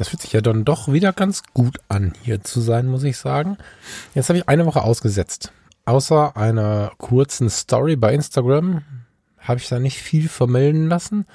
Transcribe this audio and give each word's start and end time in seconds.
Das 0.00 0.08
fühlt 0.08 0.22
sich 0.22 0.32
ja 0.32 0.40
dann 0.40 0.64
doch 0.64 0.90
wieder 0.90 1.12
ganz 1.12 1.42
gut 1.52 1.78
an, 1.88 2.14
hier 2.22 2.42
zu 2.42 2.62
sein, 2.62 2.86
muss 2.86 3.02
ich 3.02 3.18
sagen. 3.18 3.58
Jetzt 4.14 4.30
habe 4.30 4.38
ich 4.38 4.48
eine 4.48 4.64
Woche 4.64 4.82
ausgesetzt. 4.82 5.52
Außer 5.84 6.38
einer 6.38 6.92
kurzen 6.96 7.50
Story 7.50 7.96
bei 7.96 8.14
Instagram 8.14 8.82
habe 9.40 9.60
ich 9.60 9.68
da 9.68 9.78
nicht 9.78 9.98
viel 9.98 10.30
vermelden 10.30 10.88
lassen. 10.88 11.26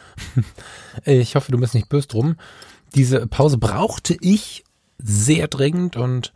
ich 1.05 1.35
hoffe, 1.35 1.51
du 1.51 1.59
bist 1.59 1.75
nicht 1.75 1.89
böse 1.89 2.07
drum. 2.07 2.37
Diese 2.95 3.27
Pause 3.27 3.59
brauchte 3.59 4.17
ich 4.19 4.63
sehr 4.97 5.47
dringend 5.47 5.95
und 5.95 6.33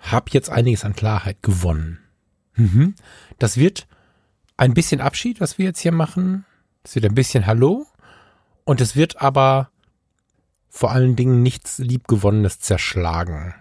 habe 0.00 0.30
jetzt 0.30 0.48
einiges 0.48 0.86
an 0.86 0.96
Klarheit 0.96 1.42
gewonnen. 1.42 1.98
Mhm. 2.54 2.94
Das 3.38 3.58
wird 3.58 3.86
ein 4.56 4.72
bisschen 4.72 5.02
Abschied, 5.02 5.42
was 5.42 5.58
wir 5.58 5.66
jetzt 5.66 5.80
hier 5.80 5.92
machen. 5.92 6.46
Es 6.82 6.94
wird 6.94 7.04
ein 7.04 7.14
bisschen 7.14 7.44
Hallo. 7.44 7.86
Und 8.64 8.80
es 8.80 8.96
wird 8.96 9.20
aber 9.20 9.68
vor 10.74 10.90
allen 10.90 11.14
Dingen 11.14 11.40
nichts 11.40 11.78
Liebgewonnenes 11.78 12.58
zerschlagen. 12.58 13.54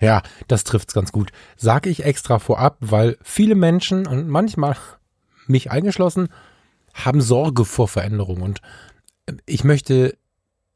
Ja, 0.00 0.22
das 0.48 0.64
trifft's 0.64 0.92
ganz 0.92 1.12
gut. 1.12 1.30
Sag 1.56 1.86
ich 1.86 2.04
extra 2.04 2.40
vorab, 2.40 2.78
weil 2.80 3.16
viele 3.22 3.54
Menschen 3.54 4.08
und 4.08 4.28
manchmal 4.28 4.76
mich 5.46 5.70
eingeschlossen 5.70 6.30
haben 6.94 7.20
Sorge 7.20 7.64
vor 7.64 7.86
Veränderung 7.86 8.42
und 8.42 8.60
ich 9.46 9.62
möchte 9.62 10.18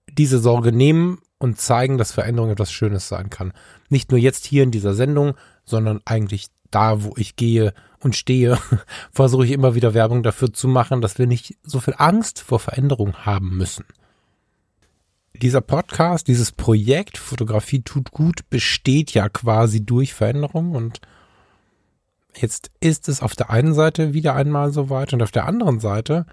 diese 0.09 0.39
Sorge 0.39 0.71
nehmen 0.71 1.19
und 1.39 1.61
zeigen, 1.61 1.99
dass 1.99 2.13
Veränderung 2.13 2.51
etwas 2.51 2.71
Schönes 2.71 3.09
sein 3.09 3.29
kann. 3.29 3.53
Nicht 3.89 4.13
nur 4.13 4.21
jetzt 4.21 4.47
hier 4.47 4.63
in 4.63 4.71
dieser 4.71 4.95
Sendung, 4.95 5.35
sondern 5.65 6.01
eigentlich 6.05 6.47
da, 6.71 7.03
wo 7.03 7.15
ich 7.17 7.35
gehe 7.35 7.75
und 7.99 8.15
stehe, 8.15 8.57
versuche 9.11 9.45
ich 9.45 9.51
immer 9.51 9.75
wieder 9.75 9.95
Werbung 9.95 10.23
dafür 10.23 10.53
zu 10.53 10.69
machen, 10.69 11.01
dass 11.01 11.19
wir 11.19 11.27
nicht 11.27 11.57
so 11.65 11.81
viel 11.81 11.95
Angst 11.99 12.39
vor 12.39 12.61
Veränderung 12.61 13.27
haben 13.27 13.57
müssen 13.57 13.85
dieser 15.37 15.61
Podcast, 15.61 16.29
dieses 16.29 16.53
Projekt 16.53 17.19
Fotografie 17.19 17.83
tut 17.83 18.11
gut, 18.11 18.49
besteht 18.51 19.13
ja 19.15 19.29
quasi 19.29 19.85
durch 19.85 20.15
Veränderung 20.15 20.73
und 20.75 21.01
jetzt 22.35 22.71
ist 22.81 23.09
es 23.09 23.23
auf 23.23 23.35
der 23.35 23.51
einen 23.51 23.75
Seite 23.75 24.13
wieder 24.13 24.35
einmal 24.35 24.73
so 24.73 24.91
weit 24.91 25.13
und 25.13 25.23
auf 25.23 25.31
der 25.31 25.47
anderen 25.47 25.81
Seite 25.81 26.27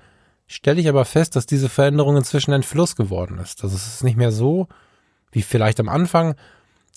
stelle 0.48 0.82
ich 0.82 0.90
aber 0.90 1.06
fest, 1.06 1.36
dass 1.36 1.46
diese 1.46 1.70
Veränderung 1.70 2.18
inzwischen 2.18 2.54
ein 2.54 2.64
Fluss 2.64 2.96
geworden 2.96 3.40
ist. 3.40 3.64
Also 3.64 3.76
es 3.76 3.88
ist 3.88 4.04
nicht 4.04 4.18
mehr 4.18 4.32
so, 4.32 4.68
wie 5.32 5.42
vielleicht 5.42 5.80
am 5.80 5.90
Anfang, 5.90 6.36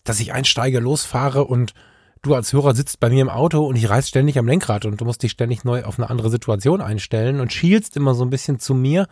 dass 0.05 0.21
ich 0.21 0.33
einsteige, 0.33 0.81
losfahre 0.81 1.45
und 1.45 1.73
du 2.23 2.35
als 2.35 2.53
Hörer 2.53 2.75
sitzt 2.75 3.01
bei 3.01 3.09
mir 3.09 3.23
im 3.23 3.29
Auto 3.29 3.65
und 3.65 3.77
ich 3.77 3.89
reiß 3.89 4.09
ständig 4.09 4.39
am 4.39 4.47
Lenkrad 4.47 4.85
und 4.85 5.01
du 5.01 5.05
musst 5.05 5.23
dich 5.23 5.33
ständig 5.33 5.65
neu 5.65 5.85
auf 5.85 5.99
eine 5.99 6.11
andere 6.11 6.31
Situation 6.31 6.81
einstellen 6.81 7.41
und 7.41 7.53
schielst 7.53 7.97
immer 7.97 8.15
so 8.15 8.25
ein 8.25 8.31
bisschen 8.31 8.59
zu 8.59 8.75
mir 8.75 9.07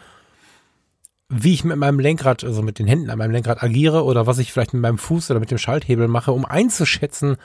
wie 1.37 1.53
ich 1.53 1.65
mit 1.65 1.77
meinem 1.77 1.99
Lenkrad, 1.99 2.45
also 2.45 2.63
mit 2.63 2.79
den 2.79 2.87
Händen 2.87 3.11
an 3.11 3.19
meinem 3.19 3.33
Lenkrad 3.33 3.63
agiere 3.63 4.05
oder 4.05 4.27
was 4.27 4.39
ich 4.39 4.53
vielleicht 4.53 4.73
mit 4.73 4.83
meinem 4.83 4.99
Fuß 4.99 5.31
oder 5.31 5.41
mit 5.41 5.51
dem 5.51 5.59
Schalthebel 5.59 6.07
mache, 6.07 6.33
um 6.33 6.45
einzuschätzen, 6.45 7.37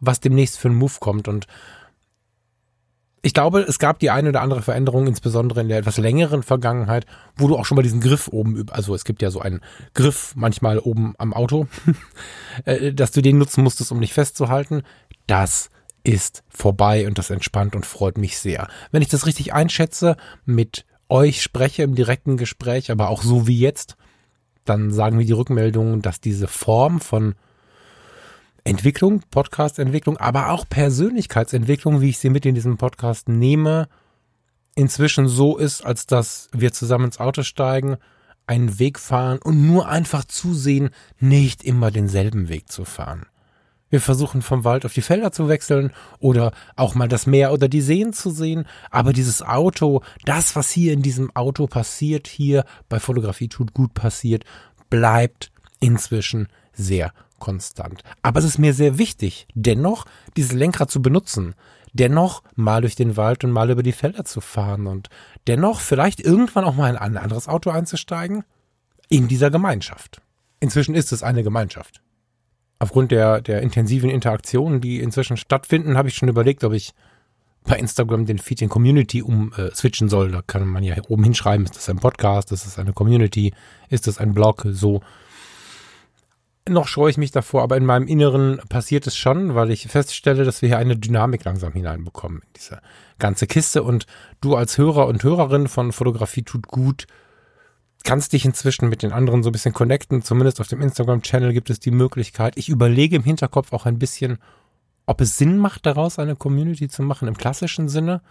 was 0.00 0.20
demnächst 0.20 0.58
für 0.58 0.68
ein 0.68 0.74
Move 0.74 0.94
kommt. 1.00 1.28
Und 1.28 1.46
ich 3.22 3.32
glaube, 3.32 3.60
es 3.60 3.78
gab 3.78 4.00
die 4.00 4.10
eine 4.10 4.28
oder 4.28 4.42
andere 4.42 4.60
Veränderung, 4.60 5.06
insbesondere 5.06 5.62
in 5.62 5.68
der 5.68 5.78
etwas 5.78 5.96
längeren 5.96 6.42
Vergangenheit, 6.42 7.06
wo 7.36 7.48
du 7.48 7.56
auch 7.56 7.64
schon 7.64 7.76
mal 7.76 7.82
diesen 7.82 8.00
Griff 8.00 8.28
oben, 8.28 8.66
also 8.70 8.94
es 8.94 9.04
gibt 9.04 9.22
ja 9.22 9.30
so 9.30 9.40
einen 9.40 9.60
Griff 9.94 10.32
manchmal 10.34 10.78
oben 10.78 11.14
am 11.16 11.32
Auto, 11.32 11.68
äh, 12.64 12.92
dass 12.92 13.12
du 13.12 13.22
den 13.22 13.38
nutzen 13.38 13.64
musstest, 13.64 13.92
um 13.92 14.00
dich 14.00 14.12
festzuhalten. 14.12 14.82
Das 15.26 15.70
ist 16.04 16.42
vorbei 16.48 17.06
und 17.06 17.16
das 17.16 17.30
entspannt 17.30 17.76
und 17.76 17.86
freut 17.86 18.18
mich 18.18 18.38
sehr. 18.38 18.68
Wenn 18.90 19.02
ich 19.02 19.08
das 19.08 19.24
richtig 19.24 19.54
einschätze, 19.54 20.16
mit 20.44 20.84
euch 21.12 21.42
spreche 21.42 21.82
im 21.82 21.94
direkten 21.94 22.36
Gespräch, 22.36 22.90
aber 22.90 23.10
auch 23.10 23.22
so 23.22 23.46
wie 23.46 23.58
jetzt, 23.58 23.96
dann 24.64 24.90
sagen 24.90 25.18
wir 25.18 25.26
die 25.26 25.32
Rückmeldungen, 25.32 26.00
dass 26.00 26.20
diese 26.20 26.48
Form 26.48 27.00
von 27.00 27.34
Entwicklung, 28.64 29.22
Podcast-Entwicklung, 29.30 30.16
aber 30.16 30.50
auch 30.50 30.66
Persönlichkeitsentwicklung, 30.68 32.00
wie 32.00 32.10
ich 32.10 32.18
sie 32.18 32.30
mit 32.30 32.46
in 32.46 32.54
diesem 32.54 32.78
Podcast 32.78 33.28
nehme, 33.28 33.88
inzwischen 34.74 35.28
so 35.28 35.58
ist, 35.58 35.84
als 35.84 36.06
dass 36.06 36.48
wir 36.52 36.72
zusammen 36.72 37.06
ins 37.06 37.20
Auto 37.20 37.42
steigen, 37.42 37.98
einen 38.46 38.78
Weg 38.78 38.98
fahren 38.98 39.38
und 39.42 39.66
nur 39.66 39.88
einfach 39.88 40.24
zusehen, 40.24 40.90
nicht 41.20 41.62
immer 41.62 41.90
denselben 41.90 42.48
Weg 42.48 42.70
zu 42.70 42.84
fahren. 42.84 43.26
Wir 43.92 44.00
versuchen 44.00 44.40
vom 44.40 44.64
Wald 44.64 44.86
auf 44.86 44.94
die 44.94 45.02
Felder 45.02 45.32
zu 45.32 45.50
wechseln 45.50 45.92
oder 46.18 46.52
auch 46.76 46.94
mal 46.94 47.08
das 47.08 47.26
Meer 47.26 47.52
oder 47.52 47.68
die 47.68 47.82
Seen 47.82 48.14
zu 48.14 48.30
sehen. 48.30 48.64
Aber 48.90 49.12
dieses 49.12 49.42
Auto, 49.42 50.00
das, 50.24 50.56
was 50.56 50.70
hier 50.70 50.94
in 50.94 51.02
diesem 51.02 51.30
Auto 51.36 51.66
passiert, 51.66 52.26
hier 52.26 52.64
bei 52.88 52.98
Fotografie 52.98 53.48
tut 53.48 53.74
gut 53.74 53.92
passiert, 53.92 54.44
bleibt 54.88 55.52
inzwischen 55.78 56.48
sehr 56.72 57.12
konstant. 57.38 58.02
Aber 58.22 58.38
es 58.38 58.46
ist 58.46 58.58
mir 58.58 58.72
sehr 58.72 58.96
wichtig, 58.96 59.46
dennoch 59.54 60.06
dieses 60.38 60.52
Lenkrad 60.52 60.90
zu 60.90 61.02
benutzen, 61.02 61.54
dennoch 61.92 62.42
mal 62.54 62.80
durch 62.80 62.96
den 62.96 63.18
Wald 63.18 63.44
und 63.44 63.50
mal 63.50 63.68
über 63.68 63.82
die 63.82 63.92
Felder 63.92 64.24
zu 64.24 64.40
fahren 64.40 64.86
und 64.86 65.10
dennoch 65.48 65.80
vielleicht 65.80 66.18
irgendwann 66.18 66.64
auch 66.64 66.74
mal 66.74 66.88
in 66.88 66.96
ein 66.96 67.18
anderes 67.18 67.46
Auto 67.46 67.68
einzusteigen 67.68 68.44
in 69.10 69.28
dieser 69.28 69.50
Gemeinschaft. 69.50 70.22
Inzwischen 70.60 70.94
ist 70.94 71.12
es 71.12 71.22
eine 71.22 71.42
Gemeinschaft 71.42 72.00
aufgrund 72.82 73.12
der, 73.12 73.40
der 73.40 73.62
intensiven 73.62 74.10
Interaktionen, 74.10 74.80
die 74.80 74.98
inzwischen 74.98 75.36
stattfinden, 75.36 75.96
habe 75.96 76.08
ich 76.08 76.16
schon 76.16 76.28
überlegt, 76.28 76.64
ob 76.64 76.72
ich 76.72 76.92
bei 77.62 77.76
Instagram 77.76 78.26
den 78.26 78.38
Feed 78.38 78.60
in 78.60 78.68
Community 78.68 79.22
um 79.22 79.52
äh, 79.56 79.70
soll. 79.72 80.32
Da 80.32 80.42
kann 80.42 80.66
man 80.66 80.82
ja 80.82 80.96
oben 81.08 81.22
hinschreiben, 81.22 81.64
ist 81.64 81.76
das 81.76 81.88
ein 81.88 82.00
Podcast, 82.00 82.50
ist 82.50 82.66
das 82.66 82.80
eine 82.80 82.92
Community, 82.92 83.54
ist 83.88 84.08
das 84.08 84.18
ein 84.18 84.34
Blog, 84.34 84.66
so. 84.68 85.00
Noch 86.68 86.88
scheue 86.88 87.10
ich 87.10 87.18
mich 87.18 87.30
davor, 87.30 87.62
aber 87.62 87.76
in 87.76 87.86
meinem 87.86 88.08
Inneren 88.08 88.60
passiert 88.68 89.06
es 89.06 89.16
schon, 89.16 89.54
weil 89.54 89.70
ich 89.70 89.86
feststelle, 89.86 90.44
dass 90.44 90.60
wir 90.60 90.68
hier 90.68 90.78
eine 90.78 90.96
Dynamik 90.96 91.44
langsam 91.44 91.72
hineinbekommen 91.72 92.38
in 92.38 92.48
diese 92.56 92.80
ganze 93.20 93.46
Kiste 93.46 93.84
und 93.84 94.06
du 94.40 94.56
als 94.56 94.76
Hörer 94.76 95.06
und 95.06 95.22
Hörerin 95.22 95.68
von 95.68 95.92
Fotografie 95.92 96.42
tut 96.42 96.66
gut 96.66 97.06
kannst 98.04 98.32
dich 98.32 98.44
inzwischen 98.44 98.88
mit 98.88 99.02
den 99.02 99.12
anderen 99.12 99.42
so 99.42 99.50
ein 99.50 99.52
bisschen 99.52 99.74
connecten. 99.74 100.22
Zumindest 100.22 100.60
auf 100.60 100.68
dem 100.68 100.80
Instagram-Channel 100.80 101.52
gibt 101.52 101.70
es 101.70 101.80
die 101.80 101.90
Möglichkeit. 101.90 102.56
Ich 102.56 102.68
überlege 102.68 103.16
im 103.16 103.24
Hinterkopf 103.24 103.72
auch 103.72 103.86
ein 103.86 103.98
bisschen, 103.98 104.38
ob 105.06 105.20
es 105.20 105.36
Sinn 105.36 105.58
macht, 105.58 105.86
daraus 105.86 106.18
eine 106.18 106.36
Community 106.36 106.88
zu 106.88 107.02
machen 107.02 107.28
im 107.28 107.36
klassischen 107.36 107.88
Sinne. 107.88 108.22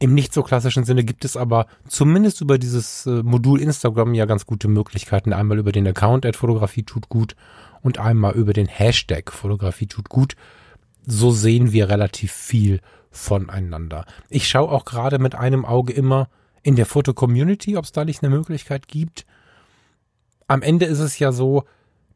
Im 0.00 0.14
nicht 0.14 0.34
so 0.34 0.42
klassischen 0.42 0.84
Sinne 0.84 1.04
gibt 1.04 1.24
es 1.24 1.36
aber 1.36 1.66
zumindest 1.88 2.40
über 2.40 2.58
dieses 2.58 3.06
äh, 3.06 3.22
Modul 3.22 3.60
Instagram 3.60 4.12
ja 4.14 4.26
ganz 4.26 4.44
gute 4.44 4.68
Möglichkeiten. 4.68 5.32
Einmal 5.32 5.58
über 5.58 5.72
den 5.72 5.86
Account 5.86 6.26
at 6.26 6.36
Fotografie 6.36 6.82
tut 6.82 7.08
gut 7.08 7.36
und 7.80 7.98
einmal 7.98 8.34
über 8.34 8.52
den 8.52 8.66
Hashtag 8.66 9.32
Fotografie 9.32 9.86
tut 9.86 10.08
gut. 10.08 10.34
So 11.06 11.30
sehen 11.30 11.72
wir 11.72 11.88
relativ 11.88 12.32
viel 12.32 12.80
voneinander. 13.10 14.04
Ich 14.28 14.48
schaue 14.48 14.70
auch 14.70 14.84
gerade 14.84 15.18
mit 15.18 15.34
einem 15.34 15.64
Auge 15.64 15.92
immer, 15.92 16.28
in 16.64 16.74
der 16.74 16.86
Foto-Community, 16.86 17.76
ob 17.76 17.84
es 17.84 17.92
da 17.92 18.04
nicht 18.04 18.24
eine 18.24 18.34
Möglichkeit 18.34 18.88
gibt. 18.88 19.26
Am 20.48 20.62
Ende 20.62 20.86
ist 20.86 20.98
es 20.98 21.18
ja 21.18 21.30
so, 21.30 21.64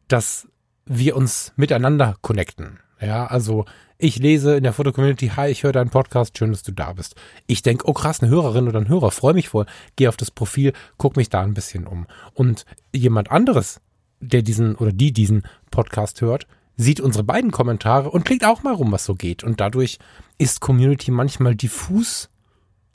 dass 0.09 0.49
wir 0.87 1.17
uns 1.17 1.53
miteinander 1.57 2.17
connecten. 2.23 2.81
Ja, 3.01 3.27
also 3.27 3.67
ich 3.99 4.19
lese 4.19 4.57
in 4.57 4.65
der 4.65 4.73
Foto-Community, 4.73 5.33
hi, 5.37 5.51
ich 5.51 5.63
höre 5.63 5.73
deinen 5.73 5.91
Podcast, 5.91 6.37
schön, 6.37 6.51
dass 6.51 6.63
du 6.63 6.73
da 6.73 6.95
bist. 6.95 7.15
Ich 7.47 7.63
denke, 7.63 7.87
oh 7.87 7.93
krass, 7.93 8.23
eine 8.23 8.31
Hörerin 8.31 8.69
oder 8.69 8.81
ein 8.81 8.89
Hörer, 8.89 9.11
freue 9.11 9.35
mich 9.35 9.51
voll, 9.51 9.67
gehe 9.97 10.09
auf 10.09 10.17
das 10.17 10.31
Profil, 10.31 10.73
guck 10.97 11.17
mich 11.17 11.29
da 11.29 11.43
ein 11.43 11.55
bisschen 11.55 11.87
um. 11.87 12.07
Und 12.33 12.65
jemand 12.93 13.31
anderes, 13.31 13.81
der 14.21 14.43
diesen 14.43 14.77
oder 14.77 14.93
die 14.93 15.13
diesen 15.13 15.43
Podcast 15.71 16.23
hört, 16.23 16.47
sieht 16.77 17.01
unsere 17.01 17.25
beiden 17.25 17.51
Kommentare 17.51 18.11
und 18.11 18.25
klickt 18.25 18.45
auch 18.45 18.63
mal 18.63 18.75
rum, 18.75 18.93
was 18.93 19.05
so 19.05 19.15
geht. 19.15 19.45
Und 19.45 19.61
dadurch 19.61 19.99
ist 20.39 20.61
Community 20.61 21.11
manchmal 21.11 21.55
diffus 21.55 22.31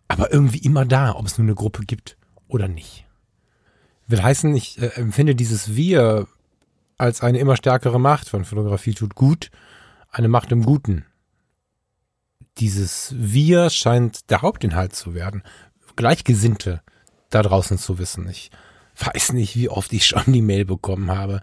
aber 0.08 0.32
irgendwie 0.32 0.60
immer 0.60 0.86
da, 0.86 1.16
ob 1.16 1.26
es 1.26 1.38
nur 1.38 1.46
eine 1.46 1.56
Gruppe 1.56 1.84
gibt 1.86 2.18
oder 2.48 2.68
nicht. 2.68 3.06
Will 4.08 4.22
heißen, 4.22 4.56
ich 4.56 4.82
äh, 4.82 4.88
empfinde 4.96 5.36
dieses 5.36 5.76
Wir 5.76 6.28
als 6.98 7.22
eine 7.22 7.40
immer 7.40 7.58
stärkere 7.58 8.00
Macht 8.00 8.30
von 8.30 8.46
Fotografie 8.46 8.94
tut 8.94 9.16
gut, 9.16 9.50
eine 10.12 10.28
Macht 10.28 10.52
im 10.52 10.64
Guten. 10.64 11.06
Dieses 12.60 13.14
Wir 13.18 13.70
scheint 13.70 14.30
der 14.30 14.42
Hauptinhalt 14.42 14.96
zu 14.96 15.16
werden. 15.16 15.44
Gleichgesinnte 15.96 16.82
da 17.30 17.42
draußen 17.42 17.78
zu 17.78 17.98
wissen. 17.98 18.30
Ich 18.30 18.52
weiß 18.98 19.34
nicht, 19.34 19.56
wie 19.56 19.70
oft 19.70 19.92
ich 19.94 20.06
schon 20.06 20.32
die 20.32 20.42
Mail 20.42 20.66
bekommen 20.66 21.12
habe, 21.12 21.42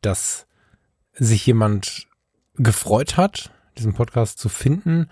dass 0.00 0.46
sich 1.12 1.44
jemand 1.46 2.06
gefreut 2.54 3.16
hat, 3.16 3.50
diesen 3.76 3.94
Podcast 3.94 4.38
zu 4.38 4.48
finden, 4.48 5.08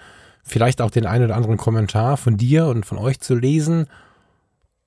vielleicht 0.47 0.81
auch 0.81 0.91
den 0.91 1.07
einen 1.07 1.25
oder 1.25 1.37
anderen 1.37 1.57
Kommentar 1.57 2.17
von 2.17 2.37
dir 2.37 2.67
und 2.67 2.87
von 2.87 2.99
euch 2.99 3.21
zu 3.21 3.35
lesen, 3.35 3.89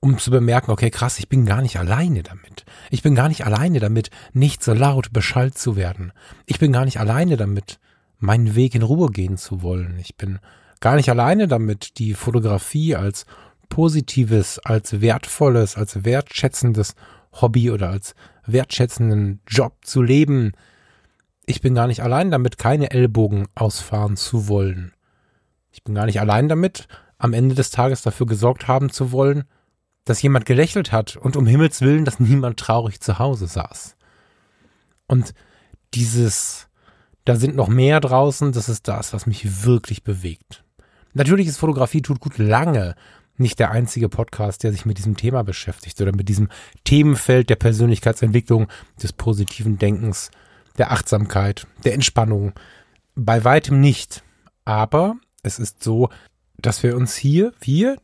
um 0.00 0.18
zu 0.18 0.30
bemerken, 0.30 0.70
okay, 0.70 0.90
krass, 0.90 1.18
ich 1.18 1.28
bin 1.28 1.44
gar 1.44 1.60
nicht 1.60 1.78
alleine 1.78 2.22
damit. 2.22 2.64
Ich 2.90 3.02
bin 3.02 3.14
gar 3.14 3.28
nicht 3.28 3.44
alleine 3.44 3.78
damit, 3.78 4.10
nicht 4.32 4.64
so 4.64 4.72
laut 4.72 5.12
beschallt 5.12 5.58
zu 5.58 5.76
werden. 5.76 6.12
Ich 6.46 6.58
bin 6.58 6.72
gar 6.72 6.86
nicht 6.86 6.98
alleine 6.98 7.36
damit, 7.36 7.78
meinen 8.18 8.54
Weg 8.54 8.74
in 8.74 8.82
Ruhe 8.82 9.10
gehen 9.10 9.36
zu 9.36 9.62
wollen. 9.62 9.98
Ich 10.00 10.16
bin 10.16 10.38
gar 10.80 10.96
nicht 10.96 11.10
alleine 11.10 11.46
damit, 11.46 11.98
die 11.98 12.14
Fotografie 12.14 12.96
als 12.96 13.26
positives, 13.68 14.58
als 14.60 15.02
wertvolles, 15.02 15.76
als 15.76 16.04
wertschätzendes 16.04 16.94
Hobby 17.32 17.70
oder 17.70 17.90
als 17.90 18.14
wertschätzenden 18.46 19.40
Job 19.46 19.74
zu 19.82 20.00
leben. 20.00 20.52
Ich 21.44 21.60
bin 21.60 21.74
gar 21.74 21.86
nicht 21.86 22.02
allein 22.02 22.30
damit, 22.30 22.56
keine 22.56 22.90
Ellbogen 22.90 23.48
ausfahren 23.54 24.16
zu 24.16 24.48
wollen. 24.48 24.92
Ich 25.70 25.84
bin 25.84 25.94
gar 25.94 26.06
nicht 26.06 26.20
allein 26.20 26.48
damit, 26.48 26.88
am 27.18 27.32
Ende 27.32 27.54
des 27.54 27.70
Tages 27.70 28.02
dafür 28.02 28.26
gesorgt 28.26 28.68
haben 28.68 28.90
zu 28.90 29.12
wollen, 29.12 29.44
dass 30.04 30.22
jemand 30.22 30.46
gelächelt 30.46 30.92
hat 30.92 31.16
und 31.16 31.36
um 31.36 31.46
Himmels 31.46 31.80
willen, 31.82 32.04
dass 32.04 32.20
niemand 32.20 32.58
traurig 32.58 33.00
zu 33.00 33.18
Hause 33.18 33.46
saß. 33.46 33.96
Und 35.06 35.34
dieses, 35.94 36.68
da 37.24 37.36
sind 37.36 37.54
noch 37.54 37.68
mehr 37.68 38.00
draußen, 38.00 38.52
das 38.52 38.68
ist 38.68 38.88
das, 38.88 39.12
was 39.12 39.26
mich 39.26 39.64
wirklich 39.64 40.02
bewegt. 40.02 40.64
Natürlich 41.12 41.46
ist 41.46 41.58
Fotografie 41.58 42.02
tut 42.02 42.20
gut 42.20 42.38
lange 42.38 42.94
nicht 43.40 43.58
der 43.58 43.70
einzige 43.70 44.08
Podcast, 44.08 44.62
der 44.62 44.70
sich 44.70 44.84
mit 44.84 44.98
diesem 44.98 45.16
Thema 45.16 45.42
beschäftigt 45.42 46.00
oder 46.00 46.14
mit 46.14 46.28
diesem 46.28 46.48
Themenfeld 46.84 47.50
der 47.50 47.56
Persönlichkeitsentwicklung, 47.56 48.68
des 49.02 49.12
positiven 49.12 49.78
Denkens, 49.78 50.30
der 50.78 50.92
Achtsamkeit, 50.92 51.66
der 51.84 51.94
Entspannung. 51.94 52.52
Bei 53.16 53.42
weitem 53.42 53.80
nicht. 53.80 54.22
Aber 54.64 55.16
es 55.42 55.58
ist 55.58 55.82
so, 55.82 56.08
dass 56.58 56.82
wir 56.82 56.96
uns 56.96 57.16
hier, 57.16 57.52
wir, 57.60 57.96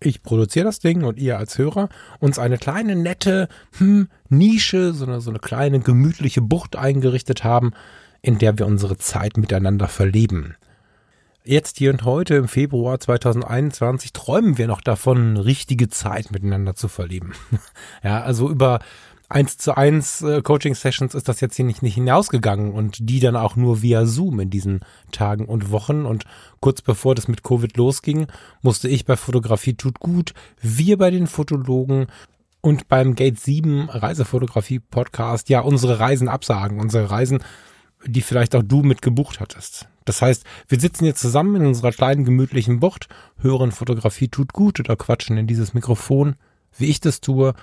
ich 0.00 0.22
produziere 0.22 0.64
das 0.64 0.80
Ding 0.80 1.04
und 1.04 1.18
ihr 1.18 1.38
als 1.38 1.58
Hörer, 1.58 1.88
uns 2.18 2.38
eine 2.38 2.58
kleine 2.58 2.96
nette 2.96 3.48
hm, 3.78 4.08
Nische, 4.28 4.92
so 4.92 5.06
eine, 5.06 5.20
so 5.20 5.30
eine 5.30 5.38
kleine 5.38 5.80
gemütliche 5.80 6.40
Bucht 6.40 6.76
eingerichtet 6.76 7.44
haben, 7.44 7.72
in 8.22 8.38
der 8.38 8.58
wir 8.58 8.66
unsere 8.66 8.96
Zeit 8.96 9.36
miteinander 9.36 9.88
verleben. 9.88 10.56
Jetzt 11.44 11.78
hier 11.78 11.92
und 11.92 12.04
heute 12.04 12.34
im 12.34 12.48
Februar 12.48 12.98
2021 12.98 14.12
träumen 14.12 14.58
wir 14.58 14.66
noch 14.66 14.80
davon, 14.80 15.36
richtige 15.36 15.88
Zeit 15.88 16.32
miteinander 16.32 16.74
zu 16.74 16.88
verleben. 16.88 17.34
ja, 18.02 18.20
also 18.20 18.50
über 18.50 18.80
eins 19.28 19.58
zu 19.58 19.76
eins 19.76 20.22
äh, 20.22 20.42
Coaching 20.42 20.74
Sessions 20.74 21.14
ist 21.14 21.28
das 21.28 21.40
jetzt 21.40 21.56
hier 21.56 21.64
nicht, 21.64 21.82
nicht 21.82 21.94
hinausgegangen 21.94 22.72
und 22.72 23.08
die 23.08 23.20
dann 23.20 23.36
auch 23.36 23.56
nur 23.56 23.82
via 23.82 24.06
Zoom 24.06 24.40
in 24.40 24.50
diesen 24.50 24.80
Tagen 25.12 25.46
und 25.46 25.70
Wochen 25.70 26.06
und 26.06 26.24
kurz 26.60 26.82
bevor 26.82 27.14
das 27.14 27.28
mit 27.28 27.42
Covid 27.42 27.76
losging, 27.76 28.26
musste 28.62 28.88
ich 28.88 29.04
bei 29.04 29.16
Fotografie 29.16 29.74
tut 29.74 30.00
gut, 30.00 30.32
wir 30.60 30.98
bei 30.98 31.10
den 31.10 31.26
Fotologen 31.26 32.06
und 32.60 32.88
beim 32.88 33.14
Gate 33.14 33.38
7 33.38 33.88
Reisefotografie 33.90 34.78
Podcast 34.78 35.48
ja 35.48 35.60
unsere 35.60 35.98
Reisen 36.00 36.28
absagen, 36.28 36.80
unsere 36.80 37.10
Reisen, 37.10 37.40
die 38.04 38.22
vielleicht 38.22 38.54
auch 38.54 38.62
du 38.62 38.82
mit 38.82 39.02
gebucht 39.02 39.40
hattest. 39.40 39.88
Das 40.04 40.22
heißt, 40.22 40.44
wir 40.68 40.78
sitzen 40.78 41.04
jetzt 41.04 41.20
zusammen 41.20 41.56
in 41.56 41.66
unserer 41.66 41.90
kleinen 41.90 42.24
gemütlichen 42.24 42.78
Bucht, 42.78 43.08
hören 43.38 43.72
Fotografie 43.72 44.28
tut 44.28 44.52
gut 44.52 44.78
oder 44.78 44.96
quatschen 44.96 45.36
in 45.36 45.48
dieses 45.48 45.74
Mikrofon, 45.74 46.36
wie 46.78 46.86
ich 46.86 47.00
das 47.00 47.20
tue, 47.20 47.54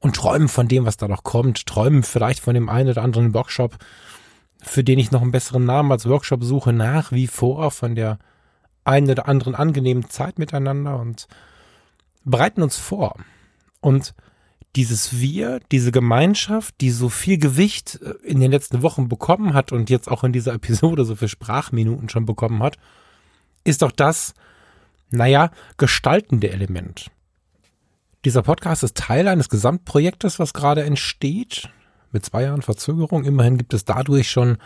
und 0.00 0.16
träumen 0.16 0.48
von 0.48 0.66
dem, 0.66 0.86
was 0.86 0.96
da 0.96 1.08
noch 1.08 1.22
kommt, 1.22 1.66
träumen 1.66 2.02
vielleicht 2.02 2.40
von 2.40 2.54
dem 2.54 2.68
einen 2.68 2.90
oder 2.90 3.02
anderen 3.02 3.32
Workshop, 3.34 3.76
für 4.62 4.82
den 4.82 4.98
ich 4.98 5.10
noch 5.10 5.22
einen 5.22 5.30
besseren 5.30 5.64
Namen 5.64 5.92
als 5.92 6.08
Workshop 6.08 6.42
suche, 6.42 6.72
nach 6.72 7.12
wie 7.12 7.26
vor 7.26 7.70
von 7.70 7.94
der 7.94 8.18
einen 8.84 9.10
oder 9.10 9.28
anderen 9.28 9.54
angenehmen 9.54 10.08
Zeit 10.08 10.38
miteinander 10.38 10.98
und 10.98 11.28
bereiten 12.24 12.62
uns 12.62 12.76
vor. 12.76 13.14
Und 13.80 14.14
dieses 14.76 15.20
Wir, 15.20 15.60
diese 15.72 15.92
Gemeinschaft, 15.92 16.74
die 16.80 16.90
so 16.90 17.08
viel 17.08 17.38
Gewicht 17.38 18.00
äh, 18.02 18.14
in 18.24 18.40
den 18.40 18.50
letzten 18.50 18.82
Wochen 18.82 19.08
bekommen 19.08 19.54
hat 19.54 19.72
und 19.72 19.90
jetzt 19.90 20.08
auch 20.08 20.24
in 20.24 20.32
dieser 20.32 20.54
Episode 20.54 21.04
so 21.04 21.16
viel 21.16 21.28
Sprachminuten 21.28 22.08
schon 22.08 22.26
bekommen 22.26 22.62
hat, 22.62 22.78
ist 23.64 23.82
doch 23.82 23.92
das, 23.92 24.34
naja, 25.10 25.50
gestaltende 25.76 26.50
Element. 26.50 27.10
Dieser 28.26 28.42
Podcast 28.42 28.82
ist 28.82 28.98
Teil 28.98 29.28
eines 29.28 29.48
Gesamtprojektes, 29.48 30.38
was 30.38 30.52
gerade 30.52 30.84
entsteht, 30.84 31.70
mit 32.12 32.22
zwei 32.22 32.42
Jahren 32.42 32.60
Verzögerung. 32.60 33.24
Immerhin 33.24 33.56
gibt 33.56 33.72
es 33.72 33.86
dadurch 33.86 34.30
schon 34.30 34.58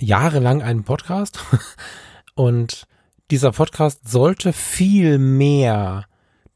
jahrelang 0.00 0.60
einen 0.60 0.82
Podcast. 0.82 1.38
Und 2.34 2.88
dieser 3.30 3.52
Podcast 3.52 4.08
sollte 4.08 4.52
viel 4.52 5.18
mehr 5.18 6.06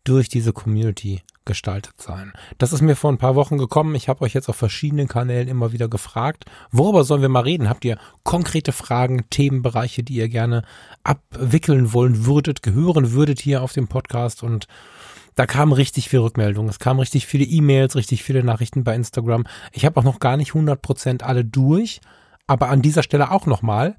durch 0.02 0.28
diese 0.28 0.52
Community 0.52 1.22
gestaltet 1.44 2.00
sein. 2.00 2.32
Das 2.58 2.72
ist 2.72 2.80
mir 2.80 2.96
vor 2.96 3.12
ein 3.12 3.19
paar 3.19 3.37
Wochen 3.37 3.56
gekommen. 3.56 3.94
Ich 3.94 4.08
habe 4.08 4.22
euch 4.22 4.34
jetzt 4.34 4.48
auf 4.48 4.56
verschiedenen 4.56 5.06
Kanälen 5.06 5.46
immer 5.46 5.70
wieder 5.70 5.87
gefragt, 5.87 6.46
worüber 6.72 7.04
sollen 7.04 7.22
wir 7.22 7.28
mal 7.28 7.44
reden? 7.44 7.69
Habt 7.69 7.84
ihr 7.84 7.96
konkrete 8.25 8.72
Fragen, 8.72 9.30
Themenbereiche, 9.30 10.02
die 10.02 10.14
ihr 10.14 10.28
gerne 10.28 10.64
abwickeln 11.04 11.92
wollen 11.92 12.26
würdet, 12.26 12.64
gehören 12.64 13.12
würdet 13.12 13.40
hier 13.40 13.62
auf 13.62 13.72
dem 13.72 13.87
Podcast? 13.87 14.42
Und 14.42 14.66
da 15.34 15.46
kam 15.46 15.72
richtig 15.72 16.08
viel 16.08 16.20
Rückmeldung. 16.20 16.69
Es 16.69 16.78
kamen 16.78 17.00
richtig 17.00 17.26
viele 17.26 17.44
E-Mails, 17.44 17.96
richtig 17.96 18.22
viele 18.22 18.44
Nachrichten 18.44 18.84
bei 18.84 18.94
Instagram. 18.94 19.44
Ich 19.72 19.84
habe 19.84 19.98
auch 19.98 20.04
noch 20.04 20.20
gar 20.20 20.36
nicht 20.36 20.52
100% 20.52 21.22
alle 21.22 21.44
durch, 21.44 22.00
aber 22.46 22.69
an 22.69 22.82
dieser 22.82 23.02
Stelle 23.02 23.31
auch 23.31 23.46
nochmal, 23.46 23.96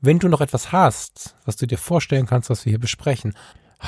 wenn 0.00 0.18
du 0.18 0.28
noch 0.28 0.40
etwas 0.40 0.72
hast, 0.72 1.36
was 1.44 1.56
du 1.56 1.66
dir 1.66 1.78
vorstellen 1.78 2.26
kannst, 2.26 2.50
was 2.50 2.64
wir 2.64 2.70
hier 2.70 2.78
besprechen, 2.78 3.34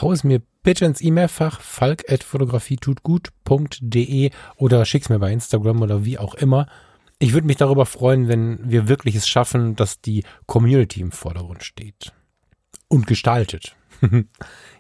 hau 0.01 0.13
es 0.13 0.23
mir 0.25 0.43
bitte 0.63 0.85
ins 0.85 1.01
E-Mail-Fach 1.01 1.61
falk.fotografietutgut.de 1.61 4.31
oder 4.57 4.85
schick's 4.85 5.09
mir 5.09 5.19
bei 5.19 5.33
Instagram 5.33 5.83
oder 5.83 6.05
wie 6.05 6.19
auch 6.19 6.35
immer. 6.35 6.67
Ich 7.19 7.33
würde 7.33 7.47
mich 7.47 7.57
darüber 7.57 7.87
freuen, 7.87 8.29
wenn 8.29 8.71
wir 8.71 8.87
wirklich 8.89 9.17
es 9.17 9.27
schaffen, 9.29 9.77
dass 9.77 10.01
die 10.01 10.25
Community 10.47 11.01
im 11.01 11.13
Vordergrund 11.13 11.63
steht. 11.65 12.13
Und 12.89 13.07
gestaltet. 13.07 13.77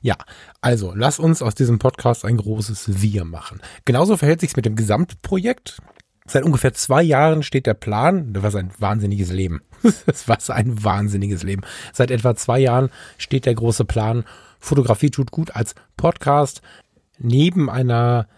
ja, 0.00 0.17
also 0.61 0.93
lass 0.94 1.19
uns 1.19 1.43
aus 1.43 1.55
diesem 1.55 1.79
Podcast 1.79 2.25
ein 2.25 2.37
großes 2.37 3.03
Wir 3.03 3.25
machen. 3.25 3.61
Genauso 3.85 4.17
verhält 4.17 4.41
sich's 4.41 4.57
mit 4.57 4.66
dem 4.66 4.76
Gesamtprojekt. 4.76 5.78
Seit 6.26 6.45
ungefähr 6.45 6.75
zwei 6.75 7.02
Jahren 7.02 7.43
steht 7.43 7.66
der 7.66 7.75
Plan, 7.75 8.35
das 8.35 8.43
war 8.43 8.61
ein 8.61 8.73
wahnsinniges 8.78 9.33
Leben. 9.33 9.62
das 10.07 10.28
war 10.28 10.38
ein 10.50 10.85
wahnsinniges 10.85 11.43
Leben. 11.43 11.62
Seit 11.93 12.11
etwa 12.11 12.37
zwei 12.37 12.59
Jahren 12.59 12.90
steht 13.16 13.47
der 13.47 13.54
große 13.54 13.85
Plan, 13.85 14.25
Fotografie 14.59 15.11
tut 15.11 15.31
gut 15.31 15.54
als 15.54 15.75
Podcast 15.97 16.61
neben 17.19 17.71
einer 17.71 18.28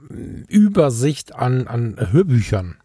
mm, 0.00 0.42
Übersicht 0.48 1.34
an, 1.34 1.66
an 1.66 1.96
Hörbüchern 2.10 2.76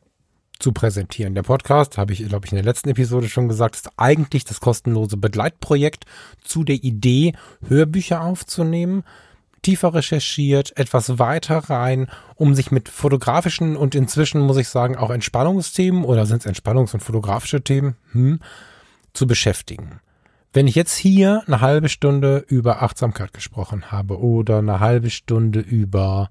zu 0.63 0.71
präsentieren. 0.71 1.35
Der 1.35 1.43
Podcast, 1.43 1.97
habe 1.97 2.13
ich, 2.13 2.25
glaube 2.25 2.45
ich, 2.45 2.53
in 2.53 2.55
der 2.55 2.63
letzten 2.63 2.89
Episode 2.89 3.27
schon 3.27 3.49
gesagt, 3.49 3.75
ist 3.75 3.89
eigentlich 3.97 4.45
das 4.45 4.61
kostenlose 4.61 5.17
Begleitprojekt 5.17 6.05
zu 6.41 6.63
der 6.63 6.77
Idee, 6.77 7.33
Hörbücher 7.67 8.21
aufzunehmen, 8.21 9.03
tiefer 9.61 9.93
recherchiert, 9.93 10.75
etwas 10.77 11.19
weiter 11.19 11.57
rein, 11.69 12.07
um 12.35 12.55
sich 12.55 12.71
mit 12.71 12.87
fotografischen 12.87 13.75
und 13.75 13.93
inzwischen, 13.93 14.39
muss 14.39 14.55
ich 14.55 14.69
sagen, 14.69 14.95
auch 14.95 15.09
Entspannungsthemen 15.09 16.05
oder 16.05 16.25
sind 16.25 16.45
es 16.45 16.51
Entspannungs- 16.51 16.93
und 16.93 17.03
fotografische 17.03 17.61
Themen 17.61 17.97
hm, 18.13 18.39
zu 19.11 19.27
beschäftigen. 19.27 19.99
Wenn 20.53 20.67
ich 20.67 20.75
jetzt 20.75 20.95
hier 20.95 21.43
eine 21.45 21.59
halbe 21.59 21.89
Stunde 21.89 22.45
über 22.47 22.81
Achtsamkeit 22.81 23.33
gesprochen 23.33 23.91
habe 23.91 24.17
oder 24.17 24.59
eine 24.59 24.79
halbe 24.79 25.09
Stunde 25.09 25.59
über 25.59 26.29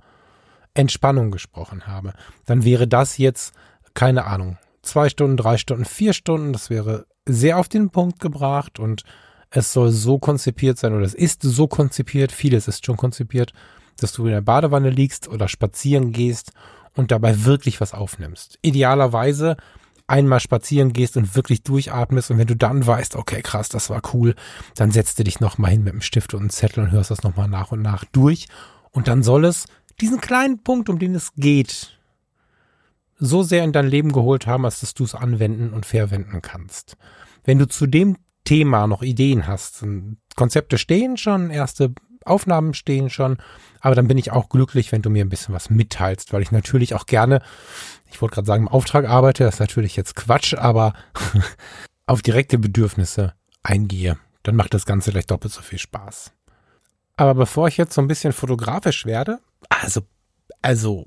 Entspannung 0.73 1.31
gesprochen 1.31 1.87
habe, 1.87 2.15
dann 2.47 2.65
wäre 2.65 2.89
das 2.89 3.19
jetzt, 3.19 3.53
keine 3.95 4.27
Ahnung, 4.27 4.59
zwei 4.83 5.09
Stunden, 5.09 5.37
drei 5.37 5.57
Stunden, 5.59 5.85
vier 5.85 6.13
Stunden. 6.13 6.53
Das 6.53 6.71
wäre 6.71 7.07
sehr 7.27 7.59
auf 7.59 7.69
den 7.69 7.91
Punkt 7.91 8.21
gebracht 8.21 8.79
und 8.79 9.05
es 9.51 9.73
soll 9.73 9.91
so 9.91 10.19
konzipiert 10.19 10.79
sein 10.79 10.95
oder 10.95 11.05
es 11.05 11.15
ist 11.15 11.43
so 11.43 11.67
konzipiert, 11.67 12.33
vieles 12.33 12.69
ist 12.69 12.87
schon 12.87 12.97
konzipiert, 12.97 13.53
dass 13.99 14.13
du 14.13 14.27
in 14.27 14.33
der 14.33 14.41
Badewanne 14.41 14.91
liegst 14.91 15.29
oder 15.29 15.47
spazieren 15.47 16.13
gehst 16.13 16.53
und 16.95 17.11
dabei 17.11 17.45
wirklich 17.45 17.81
was 17.81 17.93
aufnimmst. 17.93 18.59
Idealerweise 18.63 19.57
einmal 20.07 20.41
spazieren 20.41 20.93
gehst 20.93 21.17
und 21.17 21.37
wirklich 21.37 21.63
durchatmest 21.63 22.31
und 22.31 22.39
wenn 22.39 22.47
du 22.47 22.57
dann 22.57 22.87
weißt, 22.87 23.17
okay, 23.17 23.43
krass, 23.43 23.69
das 23.69 23.89
war 23.91 24.03
cool, 24.13 24.35
dann 24.75 24.91
setzt 24.91 25.19
du 25.19 25.25
dich 25.25 25.41
nochmal 25.41 25.71
hin 25.71 25.85
mit 25.85 25.93
einem 25.93 26.03
Stift 26.03 26.35
und 26.35 26.41
einem 26.41 26.51
Zettel 26.51 26.85
und 26.85 26.91
hörst 26.91 27.11
das 27.11 27.23
nochmal 27.23 27.49
nach 27.49 27.73
und 27.73 27.83
nach 27.83 28.05
durch 28.07 28.49
und 28.91 29.07
dann 29.07 29.23
soll 29.23 29.45
es 29.45 29.67
diesen 30.01 30.21
kleinen 30.21 30.63
Punkt, 30.63 30.89
um 30.89 30.99
den 30.99 31.15
es 31.15 31.33
geht, 31.37 31.99
so 33.25 33.43
sehr 33.45 33.63
in 33.63 33.73
dein 33.73 33.87
Leben 33.87 34.13
geholt 34.13 34.47
haben, 34.47 34.65
als 34.65 34.81
dass 34.81 34.95
du 34.95 35.05
es 35.05 35.15
anwenden 35.15 35.73
und 35.73 35.87
verwenden 35.87 36.43
kannst. 36.43 36.97
Wenn 37.45 37.59
du 37.59 37.69
zu 37.69 37.87
dem 37.87 38.17
Thema 38.45 38.89
noch 38.89 39.03
Ideen 39.03 39.47
hast, 39.47 39.85
Konzepte 40.35 40.77
stehen 40.77 41.17
schon, 41.17 41.51
erste 41.51 41.95
Aufnahmen 42.25 42.75
stehen 42.75 43.11
schon. 43.11 43.39
Aber 43.81 43.95
dann 43.95 44.09
bin 44.09 44.19
ich 44.19 44.33
auch 44.33 44.49
glücklich, 44.49 44.93
wenn 44.93 45.03
du 45.03 45.11
mir 45.11 45.25
ein 45.25 45.29
bisschen 45.29 45.55
was 45.55 45.71
mitteilst, 45.71 46.33
weil 46.33 46.43
ich 46.43 46.53
natürlich 46.53 46.95
auch 46.95 47.07
gerne, 47.07 47.43
ich 48.11 48.21
wollte 48.21 48.35
gerade 48.35 48.47
sagen, 48.47 48.65
im 48.65 48.69
Auftrag 48.69 49.09
arbeite. 49.09 49.45
Das 49.45 49.55
ist 49.55 49.61
natürlich 49.61 49.97
jetzt 49.97 50.17
Quatsch, 50.17 50.55
aber 50.55 50.93
auf 52.07 52.23
direkte 52.23 52.59
Bedürfnisse 52.59 53.35
eingehe. 53.63 54.19
Dann 54.43 54.57
macht 54.57 54.75
das 54.75 54.87
Ganze 54.87 55.13
gleich 55.13 55.27
doppelt 55.27 55.53
so 55.53 55.63
viel 55.63 55.79
Spaß. 55.79 56.33
Aber 57.17 57.35
bevor 57.35 57.69
ich 57.69 57.77
jetzt 57.77 57.95
so 57.95 58.01
ein 58.01 58.09
bisschen 58.09 58.33
fotografisch 58.33 59.07
werde, 59.07 59.39
also, 59.69 60.03
also 60.61 61.07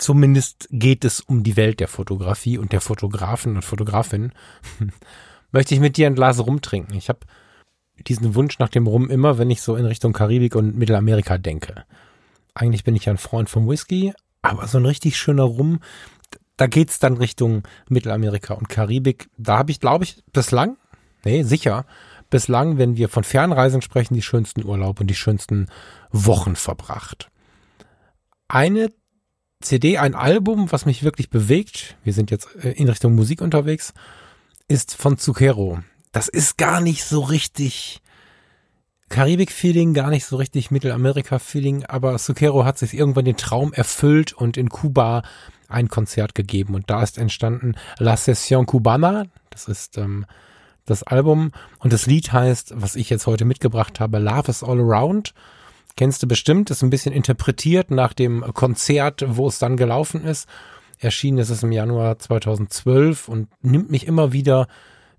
zumindest 0.00 0.68
geht 0.70 1.04
es 1.04 1.20
um 1.20 1.42
die 1.42 1.56
Welt 1.56 1.80
der 1.80 1.88
Fotografie 1.88 2.58
und 2.58 2.72
der 2.72 2.80
Fotografen 2.80 3.56
und 3.56 3.64
Fotografinnen, 3.64 4.32
möchte 5.52 5.74
ich 5.74 5.80
mit 5.80 5.96
dir 5.96 6.06
ein 6.06 6.14
Glas 6.14 6.38
rumtrinken. 6.38 6.96
Ich 6.96 7.08
habe 7.08 7.20
diesen 8.06 8.34
Wunsch 8.34 8.58
nach 8.58 8.68
dem 8.68 8.86
Rum 8.86 9.10
immer, 9.10 9.38
wenn 9.38 9.50
ich 9.50 9.62
so 9.62 9.76
in 9.76 9.84
Richtung 9.84 10.12
Karibik 10.12 10.54
und 10.56 10.76
Mittelamerika 10.76 11.38
denke. 11.38 11.84
Eigentlich 12.54 12.84
bin 12.84 12.96
ich 12.96 13.04
ja 13.04 13.12
ein 13.12 13.18
Freund 13.18 13.50
vom 13.50 13.68
Whisky, 13.68 14.12
aber 14.42 14.66
so 14.66 14.78
ein 14.78 14.86
richtig 14.86 15.16
schöner 15.16 15.44
Rum, 15.44 15.80
da 16.56 16.66
geht's 16.66 16.98
dann 16.98 17.16
Richtung 17.16 17.62
Mittelamerika 17.88 18.54
und 18.54 18.68
Karibik. 18.68 19.28
Da 19.38 19.58
habe 19.58 19.70
ich, 19.70 19.80
glaube 19.80 20.04
ich, 20.04 20.22
bislang, 20.32 20.76
nee, 21.24 21.42
sicher, 21.42 21.86
bislang, 22.28 22.78
wenn 22.78 22.96
wir 22.96 23.08
von 23.08 23.24
Fernreisen 23.24 23.82
sprechen, 23.82 24.14
die 24.14 24.22
schönsten 24.22 24.64
Urlaub 24.64 25.00
und 25.00 25.06
die 25.06 25.14
schönsten 25.14 25.68
Wochen 26.10 26.56
verbracht. 26.56 27.30
Eine 28.48 28.90
CD, 29.60 29.98
ein 29.98 30.14
Album, 30.14 30.72
was 30.72 30.86
mich 30.86 31.02
wirklich 31.02 31.28
bewegt, 31.28 31.96
wir 32.02 32.12
sind 32.12 32.30
jetzt 32.30 32.48
äh, 32.62 32.70
in 32.72 32.88
Richtung 32.88 33.14
Musik 33.14 33.42
unterwegs, 33.42 33.92
ist 34.68 34.94
von 34.94 35.18
Zucchero. 35.18 35.80
Das 36.12 36.28
ist 36.28 36.56
gar 36.56 36.80
nicht 36.80 37.04
so 37.04 37.20
richtig 37.20 38.00
Karibik-Feeling, 39.10 39.92
gar 39.92 40.08
nicht 40.08 40.24
so 40.24 40.36
richtig 40.36 40.70
Mittelamerika-Feeling, 40.70 41.84
aber 41.84 42.16
Zucchero 42.16 42.64
hat 42.64 42.78
sich 42.78 42.94
irgendwann 42.94 43.24
den 43.24 43.36
Traum 43.36 43.72
erfüllt 43.72 44.32
und 44.32 44.56
in 44.56 44.68
Kuba 44.68 45.22
ein 45.68 45.88
Konzert 45.88 46.34
gegeben. 46.34 46.74
Und 46.74 46.88
da 46.88 47.02
ist 47.02 47.18
entstanden 47.18 47.74
La 47.98 48.16
Session 48.16 48.66
Cubana. 48.66 49.24
Das 49.50 49.68
ist 49.68 49.98
ähm, 49.98 50.26
das 50.84 51.02
Album. 51.02 51.52
Und 51.78 51.92
das 51.92 52.06
Lied 52.06 52.32
heißt, 52.32 52.72
was 52.76 52.96
ich 52.96 53.10
jetzt 53.10 53.26
heute 53.26 53.44
mitgebracht 53.44 54.00
habe, 54.00 54.18
Love 54.18 54.50
is 54.50 54.62
All 54.62 54.80
Around. 54.80 55.34
Kennst 56.00 56.22
du 56.22 56.26
bestimmt, 56.26 56.70
ist 56.70 56.82
ein 56.82 56.88
bisschen 56.88 57.12
interpretiert 57.12 57.90
nach 57.90 58.14
dem 58.14 58.40
Konzert, 58.54 59.22
wo 59.28 59.48
es 59.48 59.58
dann 59.58 59.76
gelaufen 59.76 60.24
ist. 60.24 60.48
Erschienen 60.98 61.36
ist 61.36 61.50
es 61.50 61.62
im 61.62 61.72
Januar 61.72 62.18
2012 62.18 63.28
und 63.28 63.48
nimmt 63.60 63.90
mich 63.90 64.06
immer 64.06 64.32
wieder 64.32 64.66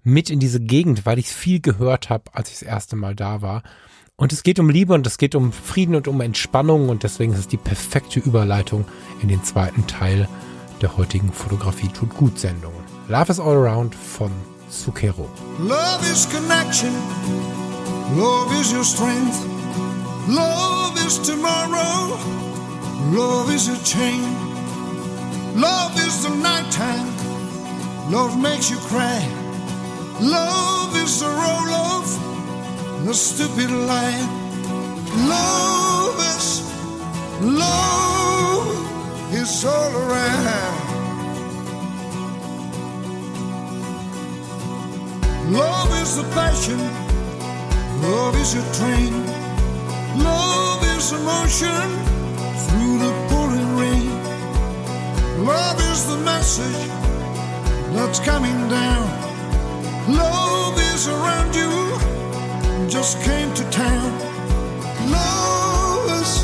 mit 0.01 0.31
in 0.31 0.39
diese 0.39 0.59
Gegend, 0.59 1.05
weil 1.05 1.19
ich 1.19 1.27
viel 1.27 1.59
gehört 1.61 2.09
habe, 2.09 2.31
als 2.33 2.49
ich 2.49 2.61
das 2.61 2.67
erste 2.67 2.95
Mal 2.95 3.13
da 3.13 3.43
war. 3.43 3.61
Und 4.15 4.33
es 4.33 4.41
geht 4.41 4.57
um 4.57 4.71
Liebe 4.71 4.95
und 4.95 5.05
es 5.05 5.19
geht 5.19 5.35
um 5.35 5.51
Frieden 5.51 5.93
und 5.93 6.07
um 6.07 6.19
Entspannung 6.19 6.89
und 6.89 7.03
deswegen 7.03 7.33
ist 7.33 7.39
es 7.39 7.47
die 7.47 7.57
perfekte 7.57 8.19
Überleitung 8.19 8.85
in 9.21 9.27
den 9.27 9.43
zweiten 9.43 9.85
Teil 9.85 10.27
der 10.81 10.97
heutigen 10.97 11.31
Fotografie 11.31 11.89
tut 11.89 12.09
gut 12.17 12.39
Sendung. 12.39 12.73
Love 13.07 13.31
is 13.31 13.39
all 13.39 13.55
around 13.55 13.93
von 13.93 14.31
Zucchero. 14.67 15.29
Love 15.59 16.11
is 16.11 16.27
connection. 16.27 16.89
Love 18.17 18.51
is 18.59 18.73
your 18.73 18.83
strength. 18.83 19.60
Love 20.27 20.97
is 21.05 21.19
tomorrow. 21.19 22.17
Love 23.11 23.51
is 23.51 23.67
a 23.67 23.83
chain. 23.83 24.23
Love 25.59 25.97
is 25.97 26.23
the 26.23 26.29
nighttime. 26.35 27.09
Love 28.11 28.39
makes 28.39 28.69
you 28.69 28.77
cry. 28.77 29.21
Love 30.21 30.95
is 30.97 31.19
the 31.19 31.27
roll 31.27 31.69
of 31.95 33.05
the 33.05 33.13
stupid 33.13 33.71
lie. 33.71 34.41
Love 35.27 36.19
is, 36.19 36.61
love 37.41 39.33
is 39.33 39.65
all 39.65 39.91
around. 39.97 40.81
Love 45.51 45.91
is 46.01 46.15
the 46.15 46.23
passion, 46.33 46.79
love 48.01 48.35
is 48.35 48.55
a 48.55 48.63
train, 48.79 49.13
love 50.15 50.83
is 50.97 51.11
emotion 51.11 51.87
through 52.67 52.97
the 52.99 53.11
pouring 53.29 53.77
rain. 53.77 54.09
Love 55.45 55.79
is 55.91 56.07
the 56.07 56.17
message 56.17 56.87
that's 57.95 58.19
coming 58.19 58.69
down. 58.69 59.07
Love 60.11 60.77
is 60.93 61.07
around 61.07 61.55
you, 61.55 61.71
just 62.89 63.21
came 63.23 63.53
to 63.53 63.63
town. 63.69 64.11
Love 65.09 66.09
is, 66.21 66.43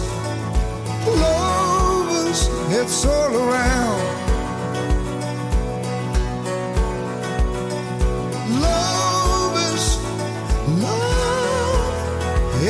love 1.08 2.10
is, 2.30 2.50
it's 2.72 3.06
all 3.06 3.36
around. 3.36 4.27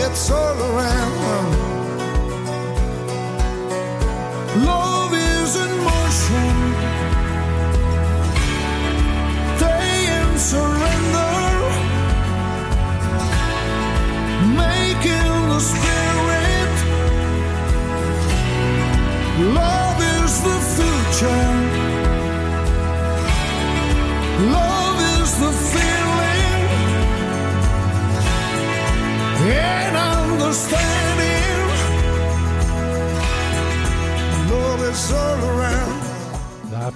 Love. 0.08 0.12
It's 0.12 0.32
all 0.32 0.78
around. 0.78 1.57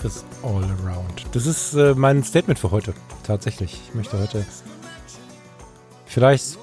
Love 0.04 0.24
all 0.42 0.64
around. 0.64 1.26
Das 1.34 1.46
ist 1.46 1.74
äh, 1.76 1.94
mein 1.94 2.24
Statement 2.24 2.58
für 2.58 2.72
heute. 2.72 2.94
Tatsächlich. 3.24 3.80
Ich 3.88 3.94
möchte 3.94 4.20
heute 4.20 4.46
vielleicht 6.06 6.58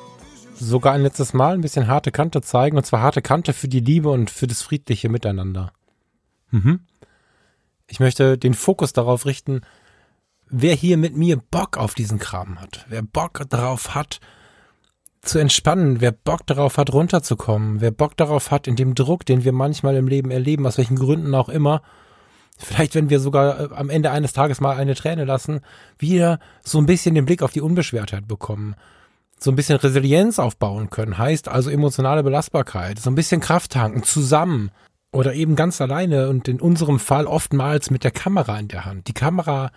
sogar 0.55 0.95
ein 0.95 1.03
letztes 1.03 1.35
Mal 1.35 1.55
ein 1.55 1.61
bisschen 1.61 1.87
harte 1.87 2.11
Kante 2.11 2.43
zeigen. 2.43 2.77
Und 2.77 2.85
zwar 2.85 3.01
harte 3.01 3.23
Kante 3.23 3.53
für 3.53 3.69
die 3.69 3.81
Liebe 3.81 4.11
und 4.11 4.31
für 4.31 4.49
das 4.49 4.63
friedliche 4.63 5.09
Miteinander. 5.09 5.73
Mhm. 6.51 6.81
Ich 7.87 8.01
möchte 8.01 8.37
den 8.37 8.55
Fokus 8.55 8.93
darauf 8.93 9.25
richten, 9.25 9.61
wer 10.49 10.75
hier 10.75 10.97
mit 10.97 11.17
mir 11.17 11.37
Bock 11.37 11.77
auf 11.77 11.95
diesen 11.95 12.19
Kram 12.19 12.61
hat. 12.61 12.87
Wer 12.89 13.03
Bock 13.03 13.45
darauf 13.49 13.95
hat, 13.95 14.21
zu 15.23 15.39
entspannen, 15.39 16.01
wer 16.01 16.13
Bock 16.13 16.47
darauf 16.47 16.77
hat, 16.77 16.93
runterzukommen, 16.93 17.81
wer 17.81 17.91
Bock 17.91 18.17
darauf 18.17 18.51
hat, 18.51 18.67
in 18.67 18.77
dem 18.77 18.95
Druck, 18.95 19.25
den 19.27 19.45
wir 19.45 19.53
manchmal 19.53 19.97
im 19.97 20.09
Leben 20.09 20.31
erleben, 20.31 20.67
aus 20.67 20.79
welchen 20.79 20.97
Gründen 20.97 21.35
auch 21.35 21.49
immer, 21.49 21.83
vielleicht 22.59 22.95
wenn 22.95 23.11
wir 23.11 23.21
sogar 23.21 23.61
äh, 23.61 23.75
am 23.75 23.91
Ende 23.91 24.11
eines 24.11 24.33
Tages 24.33 24.61
mal 24.61 24.77
eine 24.77 24.95
Träne 24.95 25.25
lassen, 25.25 25.61
wieder 25.99 26.39
so 26.63 26.79
ein 26.79 26.87
bisschen 26.87 27.15
den 27.15 27.25
Blick 27.25 27.43
auf 27.43 27.53
die 27.53 27.61
Unbeschwertheit 27.61 28.29
bekommen, 28.29 28.75
so 29.39 29.51
ein 29.51 29.57
bisschen 29.57 29.79
Resilienz 29.79 30.39
aufbauen 30.39 30.91
können, 30.91 31.17
heißt 31.17 31.49
also 31.49 31.71
emotionale 31.71 32.23
Belastbarkeit, 32.23 32.99
so 32.99 33.11
ein 33.11 33.15
bisschen 33.15 33.41
Kraft 33.41 33.73
tanken, 33.73 34.03
zusammen 34.03 34.71
oder 35.13 35.35
eben 35.35 35.57
ganz 35.57 35.81
alleine 35.81 36.29
und 36.29 36.49
in 36.49 36.61
unserem 36.61 36.99
Fall 36.99 37.27
oftmals 37.27 37.91
mit 37.91 38.05
der 38.05 38.11
Kamera 38.11 38.59
in 38.59 38.69
der 38.69 38.85
Hand. 38.85 39.09
Die 39.09 39.15
Kamera 39.15 39.71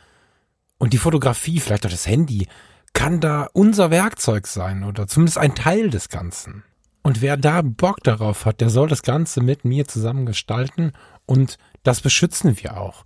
und 0.78 0.94
die 0.94 0.98
Fotografie, 0.98 1.60
vielleicht 1.60 1.86
auch 1.86 1.92
das 1.92 2.08
Handy, 2.08 2.48
kann 2.94 3.20
da 3.20 3.48
unser 3.54 3.92
Werkzeug 3.92 4.48
sein 4.48 4.84
oder 4.84 5.08
zumindest 5.08 5.38
ein 5.38 5.56
Teil 5.56 5.90
des 5.90 6.10
Ganzen. 6.10 6.64
Und 7.04 7.22
wer 7.22 7.38
da 7.38 7.62
Bock 7.62 8.04
darauf 8.04 8.46
hat, 8.46 8.62
der 8.62 8.70
soll 8.70 8.88
das 8.88 9.02
Ganze 9.02 9.42
mit 9.42 9.66
mir 9.66 9.88
zusammen 9.88 10.26
gestalten 10.26 10.92
und 11.26 11.58
das 11.84 12.02
beschützen 12.02 12.62
wir 12.62 12.78
auch. 12.78 13.04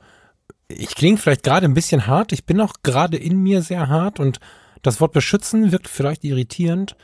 Ich 0.68 0.96
klinge 0.96 1.18
vielleicht 1.18 1.44
gerade 1.44 1.66
ein 1.66 1.74
bisschen 1.74 2.08
hart, 2.08 2.34
ich 2.34 2.46
bin 2.46 2.60
auch 2.60 2.74
gerade 2.84 3.18
in 3.18 3.38
mir 3.38 3.62
sehr 3.62 3.88
hart 3.88 4.20
und 4.20 4.40
das 4.82 5.00
Wort 5.00 5.14
beschützen 5.14 5.72
wirkt 5.72 5.88
vielleicht 5.88 6.24
irritierend, 6.24 6.96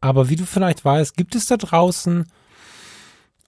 aber 0.00 0.28
wie 0.28 0.36
du 0.36 0.44
vielleicht 0.44 0.84
weißt, 0.84 1.16
gibt 1.16 1.34
es 1.34 1.46
da 1.46 1.56
draußen 1.56 2.26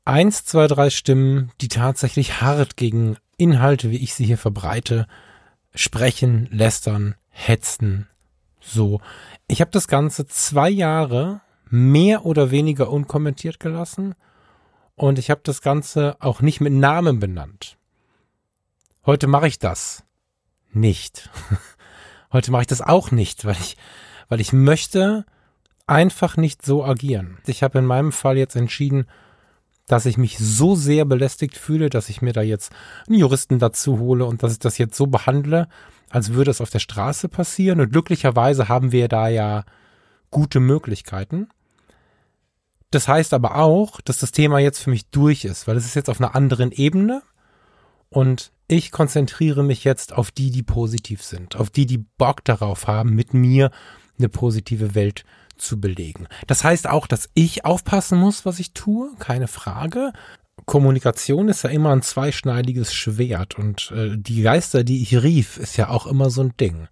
eins, 0.04 0.44
zwei, 0.44 0.68
drei 0.68 0.90
Stimmen, 0.90 1.50
die 1.60 1.68
tatsächlich 1.68 2.40
hart 2.40 2.76
gegen 2.76 3.16
Inhalte, 3.36 3.90
wie 3.90 4.02
ich 4.02 4.14
sie 4.14 4.24
hier 4.24 4.38
verbreite, 4.38 5.06
sprechen, 5.74 6.46
lästern, 6.52 7.16
hetzen, 7.30 8.08
so. 8.60 9.00
Ich 9.46 9.60
habe 9.60 9.70
das 9.70 9.88
Ganze 9.88 10.26
zwei 10.26 10.70
Jahre 10.70 11.40
mehr 11.68 12.24
oder 12.24 12.50
weniger 12.50 12.90
unkommentiert 12.90 13.60
gelassen 13.60 14.14
und 14.96 15.18
ich 15.18 15.30
habe 15.30 15.40
das 15.44 15.60
Ganze 15.60 16.16
auch 16.20 16.40
nicht 16.40 16.60
mit 16.60 16.72
Namen 16.72 17.18
benannt. 17.18 17.76
Heute 19.06 19.26
mache 19.26 19.48
ich 19.48 19.58
das 19.58 20.04
nicht. 20.72 21.30
Heute 22.32 22.50
mache 22.50 22.62
ich 22.62 22.68
das 22.68 22.80
auch 22.80 23.10
nicht, 23.10 23.44
weil 23.44 23.56
ich, 23.60 23.76
weil 24.28 24.40
ich 24.40 24.52
möchte 24.52 25.24
einfach 25.86 26.36
nicht 26.36 26.64
so 26.64 26.84
agieren. 26.84 27.38
Ich 27.46 27.62
habe 27.62 27.78
in 27.78 27.86
meinem 27.86 28.12
Fall 28.12 28.38
jetzt 28.38 28.56
entschieden, 28.56 29.06
dass 29.86 30.06
ich 30.06 30.16
mich 30.16 30.38
so 30.38 30.74
sehr 30.74 31.04
belästigt 31.04 31.58
fühle, 31.58 31.90
dass 31.90 32.08
ich 32.08 32.22
mir 32.22 32.32
da 32.32 32.40
jetzt 32.40 32.72
einen 33.06 33.18
Juristen 33.18 33.58
dazu 33.58 33.98
hole 33.98 34.24
und 34.24 34.42
dass 34.42 34.52
ich 34.52 34.58
das 34.58 34.78
jetzt 34.78 34.96
so 34.96 35.06
behandle, 35.06 35.68
als 36.08 36.32
würde 36.32 36.50
es 36.50 36.60
auf 36.60 36.70
der 36.70 36.78
Straße 36.78 37.28
passieren. 37.28 37.80
Und 37.80 37.92
glücklicherweise 37.92 38.68
haben 38.68 38.92
wir 38.92 39.08
da 39.08 39.28
ja 39.28 39.64
gute 40.34 40.58
Möglichkeiten. 40.58 41.48
Das 42.90 43.06
heißt 43.06 43.32
aber 43.34 43.56
auch, 43.56 44.00
dass 44.00 44.18
das 44.18 44.32
Thema 44.32 44.58
jetzt 44.58 44.80
für 44.80 44.90
mich 44.90 45.08
durch 45.10 45.44
ist, 45.44 45.66
weil 45.68 45.76
es 45.76 45.86
ist 45.86 45.94
jetzt 45.94 46.10
auf 46.10 46.20
einer 46.20 46.34
anderen 46.34 46.72
Ebene 46.72 47.22
und 48.10 48.52
ich 48.66 48.90
konzentriere 48.90 49.62
mich 49.62 49.84
jetzt 49.84 50.12
auf 50.12 50.32
die, 50.32 50.50
die 50.50 50.64
positiv 50.64 51.22
sind, 51.22 51.54
auf 51.54 51.70
die, 51.70 51.86
die 51.86 51.98
Bock 51.98 52.44
darauf 52.44 52.88
haben, 52.88 53.14
mit 53.14 53.32
mir 53.32 53.70
eine 54.18 54.28
positive 54.28 54.96
Welt 54.96 55.24
zu 55.56 55.80
belegen. 55.80 56.26
Das 56.48 56.64
heißt 56.64 56.88
auch, 56.88 57.06
dass 57.06 57.30
ich 57.34 57.64
aufpassen 57.64 58.18
muss, 58.18 58.44
was 58.44 58.58
ich 58.58 58.72
tue, 58.72 59.14
keine 59.20 59.46
Frage. 59.46 60.12
Kommunikation 60.66 61.48
ist 61.48 61.62
ja 61.62 61.70
immer 61.70 61.92
ein 61.92 62.02
zweischneidiges 62.02 62.92
Schwert 62.92 63.56
und 63.56 63.92
äh, 63.92 64.16
die 64.16 64.42
Geister, 64.42 64.82
die 64.82 65.00
ich 65.02 65.22
rief, 65.22 65.58
ist 65.58 65.76
ja 65.76 65.90
auch 65.90 66.06
immer 66.06 66.30
so 66.30 66.42
ein 66.42 66.56
Ding 66.56 66.88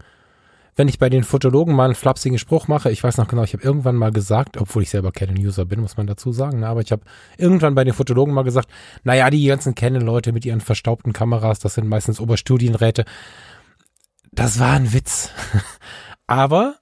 wenn 0.74 0.88
ich 0.88 0.98
bei 0.98 1.10
den 1.10 1.22
Fotologen 1.22 1.74
mal 1.74 1.86
einen 1.86 1.94
flapsigen 1.94 2.38
Spruch 2.38 2.66
mache, 2.66 2.90
ich 2.90 3.04
weiß 3.04 3.18
noch 3.18 3.28
genau, 3.28 3.42
ich 3.42 3.52
habe 3.52 3.62
irgendwann 3.62 3.96
mal 3.96 4.10
gesagt, 4.10 4.56
obwohl 4.56 4.82
ich 4.82 4.90
selber 4.90 5.12
Canon-User 5.12 5.66
bin, 5.66 5.80
muss 5.80 5.96
man 5.96 6.06
dazu 6.06 6.32
sagen, 6.32 6.60
ne, 6.60 6.68
aber 6.68 6.80
ich 6.80 6.92
habe 6.92 7.02
irgendwann 7.36 7.74
bei 7.74 7.84
den 7.84 7.92
Fotologen 7.92 8.32
mal 8.32 8.42
gesagt, 8.42 8.68
naja, 9.04 9.28
die 9.28 9.44
ganzen 9.46 9.74
Canon-Leute 9.74 10.32
mit 10.32 10.46
ihren 10.46 10.60
verstaubten 10.60 11.12
Kameras, 11.12 11.58
das 11.58 11.74
sind 11.74 11.88
meistens 11.88 12.20
Oberstudienräte. 12.20 13.04
Das 14.30 14.58
war 14.58 14.72
ein 14.72 14.94
Witz. 14.94 15.30
aber 16.26 16.76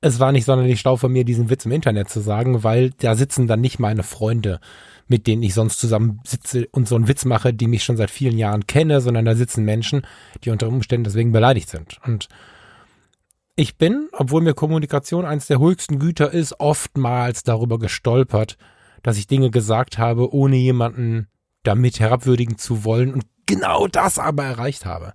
es 0.00 0.20
war 0.20 0.32
nicht 0.32 0.46
sonderlich 0.46 0.80
schlau 0.80 0.96
von 0.96 1.12
mir, 1.12 1.24
diesen 1.24 1.50
Witz 1.50 1.66
im 1.66 1.72
Internet 1.72 2.08
zu 2.08 2.20
sagen, 2.20 2.64
weil 2.64 2.90
da 2.98 3.14
sitzen 3.14 3.46
dann 3.46 3.60
nicht 3.60 3.78
meine 3.78 4.02
Freunde, 4.02 4.60
mit 5.06 5.26
denen 5.26 5.42
ich 5.42 5.52
sonst 5.52 5.78
zusammen 5.78 6.20
sitze 6.24 6.66
und 6.72 6.88
so 6.88 6.94
einen 6.94 7.08
Witz 7.08 7.26
mache, 7.26 7.52
die 7.52 7.66
mich 7.66 7.84
schon 7.84 7.98
seit 7.98 8.10
vielen 8.10 8.38
Jahren 8.38 8.66
kenne, 8.66 9.02
sondern 9.02 9.26
da 9.26 9.34
sitzen 9.34 9.64
Menschen, 9.64 10.06
die 10.44 10.50
unter 10.50 10.68
Umständen 10.68 11.04
deswegen 11.04 11.32
beleidigt 11.32 11.68
sind. 11.68 11.98
Und 12.06 12.28
ich 13.56 13.78
bin, 13.78 14.08
obwohl 14.12 14.42
mir 14.42 14.54
Kommunikation 14.54 15.24
eines 15.24 15.46
der 15.46 15.60
höchsten 15.60 15.98
Güter 15.98 16.32
ist, 16.32 16.58
oftmals 16.58 17.44
darüber 17.44 17.78
gestolpert, 17.78 18.56
dass 19.02 19.18
ich 19.18 19.26
Dinge 19.26 19.50
gesagt 19.50 19.98
habe, 19.98 20.34
ohne 20.34 20.56
jemanden 20.56 21.28
damit 21.62 22.00
herabwürdigen 22.00 22.58
zu 22.58 22.84
wollen 22.84 23.14
und 23.14 23.24
genau 23.46 23.86
das 23.86 24.18
aber 24.18 24.44
erreicht 24.44 24.84
habe. 24.84 25.14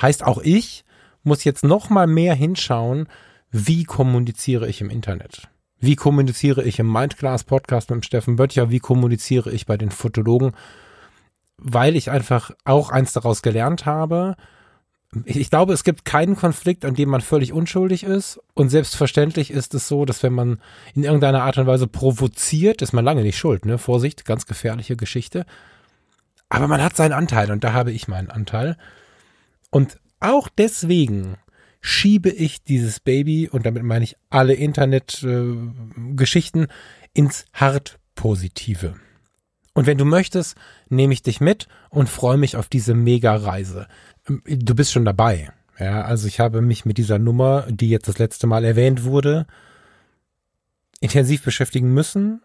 Heißt 0.00 0.22
auch 0.24 0.38
ich 0.38 0.84
muss 1.22 1.44
jetzt 1.44 1.64
noch 1.64 1.90
mal 1.90 2.06
mehr 2.06 2.34
hinschauen, 2.34 3.08
wie 3.50 3.84
kommuniziere 3.84 4.68
ich 4.68 4.80
im 4.80 4.90
Internet? 4.90 5.48
Wie 5.80 5.96
kommuniziere 5.96 6.64
ich 6.64 6.78
im 6.78 6.92
Mindclass 6.92 7.44
Podcast 7.44 7.90
mit 7.90 8.04
Steffen 8.04 8.36
Böttcher? 8.36 8.70
Wie 8.70 8.80
kommuniziere 8.80 9.50
ich 9.52 9.64
bei 9.64 9.76
den 9.76 9.90
Fotologen? 9.90 10.52
Weil 11.56 11.96
ich 11.96 12.10
einfach 12.10 12.50
auch 12.64 12.90
eins 12.90 13.12
daraus 13.12 13.42
gelernt 13.42 13.86
habe, 13.86 14.36
ich 15.24 15.48
glaube, 15.48 15.72
es 15.72 15.84
gibt 15.84 16.04
keinen 16.04 16.36
Konflikt, 16.36 16.84
an 16.84 16.94
dem 16.94 17.08
man 17.08 17.22
völlig 17.22 17.52
unschuldig 17.52 18.02
ist. 18.02 18.40
Und 18.54 18.68
selbstverständlich 18.68 19.50
ist 19.50 19.74
es 19.74 19.88
so, 19.88 20.04
dass 20.04 20.22
wenn 20.22 20.34
man 20.34 20.60
in 20.94 21.04
irgendeiner 21.04 21.44
Art 21.44 21.56
und 21.56 21.66
Weise 21.66 21.86
provoziert, 21.86 22.82
ist 22.82 22.92
man 22.92 23.04
lange 23.04 23.22
nicht 23.22 23.38
schuld. 23.38 23.64
Ne? 23.64 23.78
Vorsicht, 23.78 24.26
ganz 24.26 24.46
gefährliche 24.46 24.96
Geschichte. 24.96 25.46
Aber 26.50 26.68
man 26.68 26.82
hat 26.82 26.96
seinen 26.96 27.12
Anteil 27.12 27.50
und 27.50 27.64
da 27.64 27.72
habe 27.72 27.92
ich 27.92 28.08
meinen 28.08 28.30
Anteil. 28.30 28.76
Und 29.70 29.98
auch 30.20 30.48
deswegen 30.48 31.36
schiebe 31.80 32.30
ich 32.30 32.64
dieses 32.64 33.00
Baby, 33.00 33.48
und 33.48 33.64
damit 33.64 33.84
meine 33.84 34.04
ich 34.04 34.16
alle 34.30 34.54
Internetgeschichten, 34.54 36.64
äh, 36.64 36.68
ins 37.14 37.46
Hartpositive. 37.52 38.96
Und 39.74 39.86
wenn 39.86 39.98
du 39.98 40.04
möchtest, 40.04 40.56
nehme 40.88 41.12
ich 41.12 41.22
dich 41.22 41.40
mit 41.40 41.68
und 41.88 42.08
freue 42.08 42.36
mich 42.36 42.56
auf 42.56 42.68
diese 42.68 42.94
Mega-Reise. 42.94 43.86
Du 44.28 44.74
bist 44.74 44.92
schon 44.92 45.04
dabei. 45.04 45.50
Ja, 45.78 46.02
also 46.02 46.26
ich 46.26 46.40
habe 46.40 46.60
mich 46.60 46.84
mit 46.84 46.98
dieser 46.98 47.18
Nummer, 47.18 47.66
die 47.68 47.88
jetzt 47.88 48.08
das 48.08 48.18
letzte 48.18 48.46
Mal 48.46 48.64
erwähnt 48.64 49.04
wurde, 49.04 49.46
intensiv 51.00 51.42
beschäftigen 51.42 51.94
müssen 51.94 52.42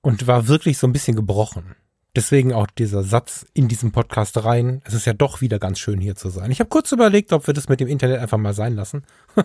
und 0.00 0.26
war 0.26 0.46
wirklich 0.48 0.78
so 0.78 0.86
ein 0.86 0.92
bisschen 0.92 1.16
gebrochen. 1.16 1.74
Deswegen 2.14 2.52
auch 2.52 2.66
dieser 2.66 3.02
Satz 3.02 3.46
in 3.54 3.68
diesem 3.68 3.92
Podcast 3.92 4.42
rein. 4.44 4.80
Es 4.84 4.94
ist 4.94 5.04
ja 5.04 5.12
doch 5.12 5.40
wieder 5.40 5.58
ganz 5.58 5.78
schön 5.78 6.00
hier 6.00 6.16
zu 6.16 6.30
sein. 6.30 6.50
Ich 6.50 6.60
habe 6.60 6.70
kurz 6.70 6.90
überlegt, 6.92 7.32
ob 7.32 7.46
wir 7.46 7.54
das 7.54 7.68
mit 7.68 7.80
dem 7.80 7.88
Internet 7.88 8.20
einfach 8.20 8.38
mal 8.38 8.54
sein 8.54 8.74
lassen. 8.74 9.04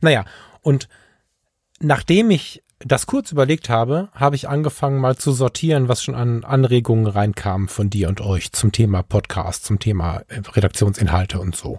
naja, 0.00 0.24
und 0.62 0.88
nachdem 1.80 2.30
ich 2.30 2.62
das 2.80 3.06
kurz 3.06 3.30
überlegt 3.30 3.68
habe, 3.68 4.08
habe 4.14 4.36
ich 4.36 4.48
angefangen 4.48 5.00
mal 5.00 5.16
zu 5.16 5.32
sortieren, 5.32 5.88
was 5.88 6.02
schon 6.02 6.14
an 6.14 6.44
Anregungen 6.44 7.06
reinkam 7.06 7.68
von 7.68 7.90
dir 7.90 8.08
und 8.08 8.20
euch 8.20 8.52
zum 8.52 8.72
Thema 8.72 9.02
Podcast, 9.02 9.64
zum 9.64 9.78
Thema 9.78 10.22
äh, 10.28 10.40
Redaktionsinhalte 10.52 11.38
und 11.38 11.54
so. 11.54 11.78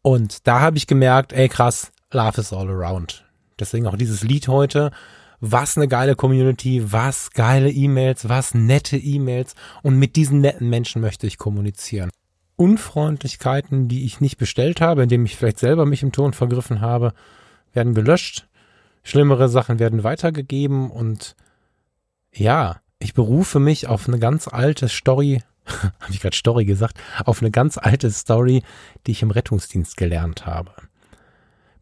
Und 0.00 0.46
da 0.46 0.60
habe 0.60 0.78
ich 0.78 0.86
gemerkt, 0.86 1.32
ey 1.32 1.48
krass, 1.48 1.92
Love 2.10 2.40
is 2.40 2.54
all 2.54 2.70
around. 2.70 3.26
Deswegen 3.58 3.86
auch 3.86 3.96
dieses 3.96 4.22
Lied 4.22 4.48
heute. 4.48 4.92
Was 5.40 5.76
eine 5.76 5.86
geile 5.86 6.16
Community, 6.16 6.90
was 6.90 7.30
geile 7.30 7.70
E-Mails, 7.70 8.28
was 8.28 8.54
nette 8.54 8.96
E-Mails. 8.96 9.54
Und 9.82 9.98
mit 9.98 10.16
diesen 10.16 10.40
netten 10.40 10.70
Menschen 10.70 11.02
möchte 11.02 11.26
ich 11.26 11.38
kommunizieren. 11.38 12.10
Unfreundlichkeiten, 12.56 13.86
die 13.86 14.04
ich 14.04 14.20
nicht 14.20 14.38
bestellt 14.38 14.80
habe, 14.80 15.04
indem 15.04 15.26
ich 15.26 15.36
vielleicht 15.36 15.60
selber 15.60 15.86
mich 15.86 16.02
im 16.02 16.10
Ton 16.12 16.32
vergriffen 16.32 16.80
habe, 16.80 17.12
werden 17.72 17.94
gelöscht 17.94 18.47
Schlimmere 19.08 19.48
Sachen 19.48 19.78
werden 19.78 20.04
weitergegeben 20.04 20.90
und 20.90 21.34
ja, 22.30 22.82
ich 22.98 23.14
berufe 23.14 23.58
mich 23.58 23.86
auf 23.86 24.06
eine 24.06 24.18
ganz 24.18 24.48
alte 24.48 24.86
Story, 24.86 25.42
habe 25.66 26.12
ich 26.12 26.20
gerade 26.20 26.36
Story 26.36 26.66
gesagt, 26.66 27.00
auf 27.24 27.40
eine 27.40 27.50
ganz 27.50 27.78
alte 27.78 28.10
Story, 28.10 28.62
die 29.06 29.12
ich 29.12 29.22
im 29.22 29.30
Rettungsdienst 29.30 29.96
gelernt 29.96 30.44
habe. 30.44 30.72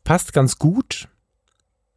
Passt 0.05 0.35
ganz 0.35 0.61
gut 0.61 1.09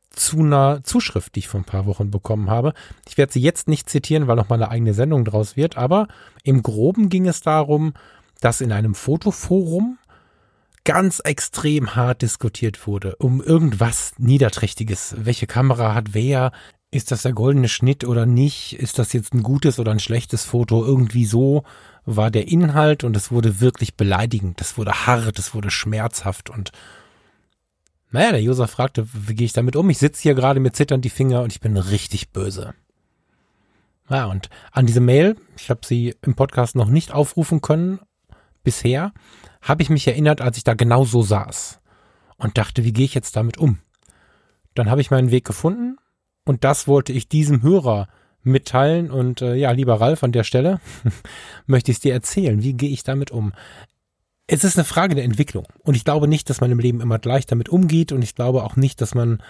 zu 0.10 0.39
einer 0.39 0.84
Zuschrift, 0.84 1.36
die 1.36 1.42
ich 1.42 1.48
vor 1.48 1.60
ein 1.60 1.63
paar 1.63 1.86
Wochen 1.86 2.10
bekommen 2.10 2.50
habe. 2.50 2.74
Ich 3.08 3.20
werde 3.20 3.32
sie 3.32 3.42
jetzt 3.42 3.68
nicht 3.68 3.88
zitieren, 3.88 4.26
weil 4.26 4.36
noch 4.36 4.50
mal 4.50 4.56
eine 4.56 4.72
eigene 4.72 4.96
Sendung 4.96 5.26
draus 5.26 5.56
wird, 5.56 5.78
aber 5.78 6.08
im 6.44 6.63
Groben 6.63 7.10
ging 7.10 7.28
es 7.28 7.42
darum, 7.42 7.94
dass 8.42 8.62
in 8.62 8.72
einem 8.72 8.96
Fotoforum 8.96 10.00
ganz 10.89 11.19
extrem 11.19 11.95
hart 11.95 12.23
diskutiert 12.23 12.88
wurde, 12.88 13.15
um 13.17 13.43
irgendwas 13.43 14.13
Niederträchtiges. 14.17 15.13
Welche 15.19 15.45
Kamera 15.45 15.93
hat 15.93 16.15
wer? 16.15 16.52
Ist 16.89 17.12
das 17.12 17.21
der 17.21 17.34
goldene 17.34 17.69
Schnitt 17.69 18.04
oder 18.06 18.25
nicht? 18.25 18.73
Ist 18.73 18.97
das 18.97 19.13
jetzt 19.13 19.36
ein 19.36 19.43
gutes 19.43 19.78
oder 19.78 19.91
ein 19.91 19.99
schlechtes 19.99 20.45
Foto? 20.45 20.84
Irgendwie 20.84 21.25
so 21.25 21.63
war 22.06 22.32
der 22.32 22.47
Inhalt 22.47 23.04
und 23.04 23.15
es 23.15 23.30
wurde 23.30 23.62
wirklich 23.62 23.97
beleidigend. 23.97 24.60
Das 24.60 24.80
wurde 24.80 25.06
hart, 25.06 25.38
es 25.38 25.54
wurde 25.54 25.69
schmerzhaft 25.69 26.49
und 26.49 26.71
naja, 28.10 28.32
der 28.32 28.41
User 28.41 28.67
fragte, 28.67 29.08
wie 29.13 29.36
gehe 29.36 29.45
ich 29.45 29.54
damit 29.54 29.75
um? 29.75 29.88
Ich 29.91 29.99
sitze 29.99 30.23
hier 30.23 30.34
gerade 30.34 30.60
mit 30.60 30.75
zittern 30.75 31.02
die 31.02 31.12
Finger 31.12 31.43
und 31.43 31.54
ich 31.54 31.60
bin 31.60 31.78
richtig 31.78 32.32
böse. 32.32 32.73
Ja, 34.10 34.25
und 34.25 34.49
an 34.71 34.88
diese 34.88 35.02
Mail, 35.02 35.36
ich 35.56 35.69
habe 35.69 35.82
sie 35.86 36.15
im 36.23 36.34
Podcast 36.34 36.75
noch 36.75 36.89
nicht 36.89 37.12
aufrufen 37.12 37.62
können 37.62 37.99
bisher, 38.63 39.13
habe 39.62 39.82
ich 39.82 39.89
mich 39.89 40.08
erinnert, 40.08 40.41
als 40.41 40.58
ich 40.58 40.63
da 40.63 40.74
genau 40.74 41.06
so 41.06 41.22
saß 41.22 41.80
und 42.38 42.58
dachte, 42.58 42.84
wie 42.84 42.93
gehe 42.93 43.06
ich 43.06 43.13
jetzt 43.13 43.36
damit 43.36 43.58
um? 43.58 43.80
Dann 44.74 44.89
habe 44.89 45.02
ich 45.02 45.12
meinen 45.12 45.32
Weg 45.32 45.45
gefunden 45.45 45.98
und 46.45 46.63
das 46.63 46.88
wollte 46.88 47.12
ich 47.13 47.28
diesem 47.28 47.62
Hörer 47.62 48.08
mitteilen 48.43 49.12
und 49.12 49.41
äh, 49.41 49.56
ja, 49.56 49.72
lieber 49.72 50.00
Ralf, 50.00 50.24
an 50.24 50.32
der 50.32 50.43
Stelle 50.43 50.80
möchte 51.65 51.91
ich 51.91 51.98
es 51.98 52.02
dir 52.02 52.13
erzählen. 52.13 52.63
Wie 52.63 52.74
gehe 52.74 52.89
ich 52.89 53.04
damit 53.04 53.32
um? 53.32 53.54
Es 54.48 54.63
ist 54.63 54.78
eine 54.78 54.86
Frage 54.86 55.15
der 55.15 55.26
Entwicklung 55.26 55.67
und 55.80 55.95
ich 55.95 56.06
glaube 56.06 56.28
nicht, 56.28 56.50
dass 56.50 56.62
man 56.62 56.72
im 56.72 56.80
Leben 56.80 57.02
immer 57.02 57.19
gleich 57.19 57.45
damit 57.45 57.69
umgeht 57.69 58.12
und 58.12 58.22
ich 58.22 58.36
glaube 58.36 58.63
auch 58.63 58.76
nicht, 58.76 59.02
dass 59.02 59.13
man 59.13 59.43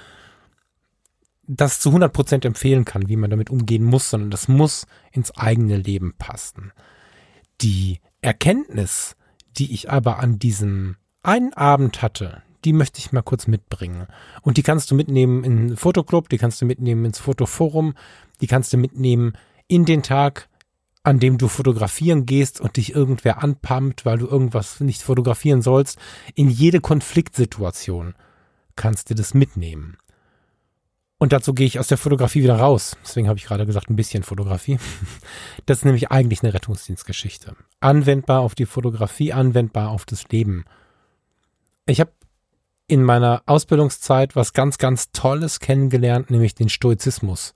das 1.47 1.79
zu 1.79 1.89
100 1.89 2.13
Prozent 2.13 2.45
empfehlen 2.45 2.85
kann, 2.85 3.09
wie 3.09 3.15
man 3.15 3.29
damit 3.29 3.49
umgehen 3.49 3.83
muss, 3.83 4.09
sondern 4.09 4.29
das 4.29 4.47
muss 4.47 4.85
ins 5.11 5.31
eigene 5.31 5.77
Leben 5.77 6.13
passen. 6.17 6.71
Die 7.61 7.99
Erkenntnis, 8.21 9.15
die 9.57 9.73
ich 9.73 9.89
aber 9.89 10.19
an 10.19 10.39
diesem 10.39 10.97
einen 11.23 11.53
Abend 11.53 12.01
hatte, 12.01 12.43
die 12.65 12.73
möchte 12.73 12.99
ich 12.99 13.11
mal 13.11 13.21
kurz 13.21 13.47
mitbringen. 13.47 14.07
Und 14.41 14.57
die 14.57 14.63
kannst 14.63 14.91
du 14.91 14.95
mitnehmen 14.95 15.43
in 15.43 15.67
den 15.69 15.77
Fotoclub, 15.77 16.29
die 16.29 16.37
kannst 16.37 16.61
du 16.61 16.65
mitnehmen 16.65 17.05
ins 17.05 17.19
Fotoforum, 17.19 17.93
die 18.41 18.47
kannst 18.47 18.73
du 18.73 18.77
mitnehmen 18.77 19.33
in 19.67 19.85
den 19.85 20.03
Tag, 20.03 20.49
an 21.03 21.19
dem 21.19 21.37
du 21.37 21.47
fotografieren 21.47 22.25
gehst 22.25 22.59
und 22.59 22.75
dich 22.75 22.93
irgendwer 22.93 23.41
anpumpt, 23.41 24.05
weil 24.05 24.17
du 24.17 24.27
irgendwas 24.27 24.81
nicht 24.81 25.01
fotografieren 25.01 25.61
sollst. 25.61 25.97
In 26.35 26.49
jede 26.49 26.81
Konfliktsituation 26.81 28.15
kannst 28.75 29.09
du 29.09 29.15
das 29.15 29.33
mitnehmen. 29.33 29.97
Und 31.19 31.33
dazu 31.33 31.53
gehe 31.53 31.67
ich 31.67 31.79
aus 31.79 31.87
der 31.87 31.97
Fotografie 31.97 32.41
wieder 32.43 32.57
raus. 32.57 32.95
Deswegen 33.03 33.27
habe 33.27 33.37
ich 33.37 33.45
gerade 33.45 33.65
gesagt, 33.65 33.89
ein 33.89 33.95
bisschen 33.95 34.23
Fotografie. 34.23 34.79
Das 35.65 35.79
ist 35.79 35.85
nämlich 35.85 36.09
eigentlich 36.09 36.41
eine 36.41 36.53
Rettungsdienstgeschichte. 36.53 37.55
Anwendbar 37.79 38.39
auf 38.39 38.55
die 38.55 38.65
Fotografie, 38.65 39.33
anwendbar 39.33 39.89
auf 39.89 40.05
das 40.05 40.27
Leben. 40.29 40.65
Ich 41.85 41.99
habe 41.99 42.11
in 42.87 43.03
meiner 43.03 43.43
Ausbildungszeit 43.45 44.35
was 44.35 44.53
ganz, 44.53 44.79
ganz 44.79 45.11
Tolles 45.11 45.59
kennengelernt, 45.59 46.31
nämlich 46.31 46.55
den 46.55 46.69
Stoizismus. 46.69 47.53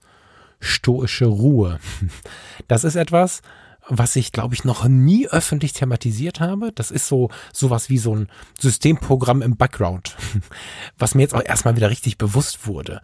Stoische 0.60 1.26
Ruhe. 1.26 1.80
Das 2.68 2.84
ist 2.84 2.94
etwas, 2.94 3.42
was 3.88 4.14
ich, 4.16 4.30
glaube 4.30 4.54
ich, 4.54 4.64
noch 4.64 4.86
nie 4.86 5.26
öffentlich 5.26 5.72
thematisiert 5.72 6.40
habe. 6.40 6.70
Das 6.72 6.90
ist 6.90 7.08
so 7.08 7.30
sowas 7.52 7.90
wie 7.90 7.98
so 7.98 8.14
ein 8.14 8.28
Systemprogramm 8.60 9.42
im 9.42 9.56
Background, 9.56 10.16
was 10.98 11.14
mir 11.14 11.22
jetzt 11.22 11.34
auch 11.34 11.44
erstmal 11.44 11.76
wieder 11.76 11.90
richtig 11.90 12.16
bewusst 12.16 12.66
wurde. 12.66 13.00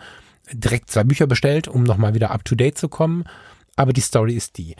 Direkt 0.52 0.90
zwei 0.90 1.04
Bücher 1.04 1.26
bestellt, 1.26 1.68
um 1.68 1.84
nochmal 1.84 2.14
wieder 2.14 2.30
up-to-date 2.30 2.78
zu 2.78 2.88
kommen 2.88 3.24
aber 3.80 3.94
die 3.94 4.02
Story 4.02 4.34
ist 4.34 4.58
die. 4.58 4.76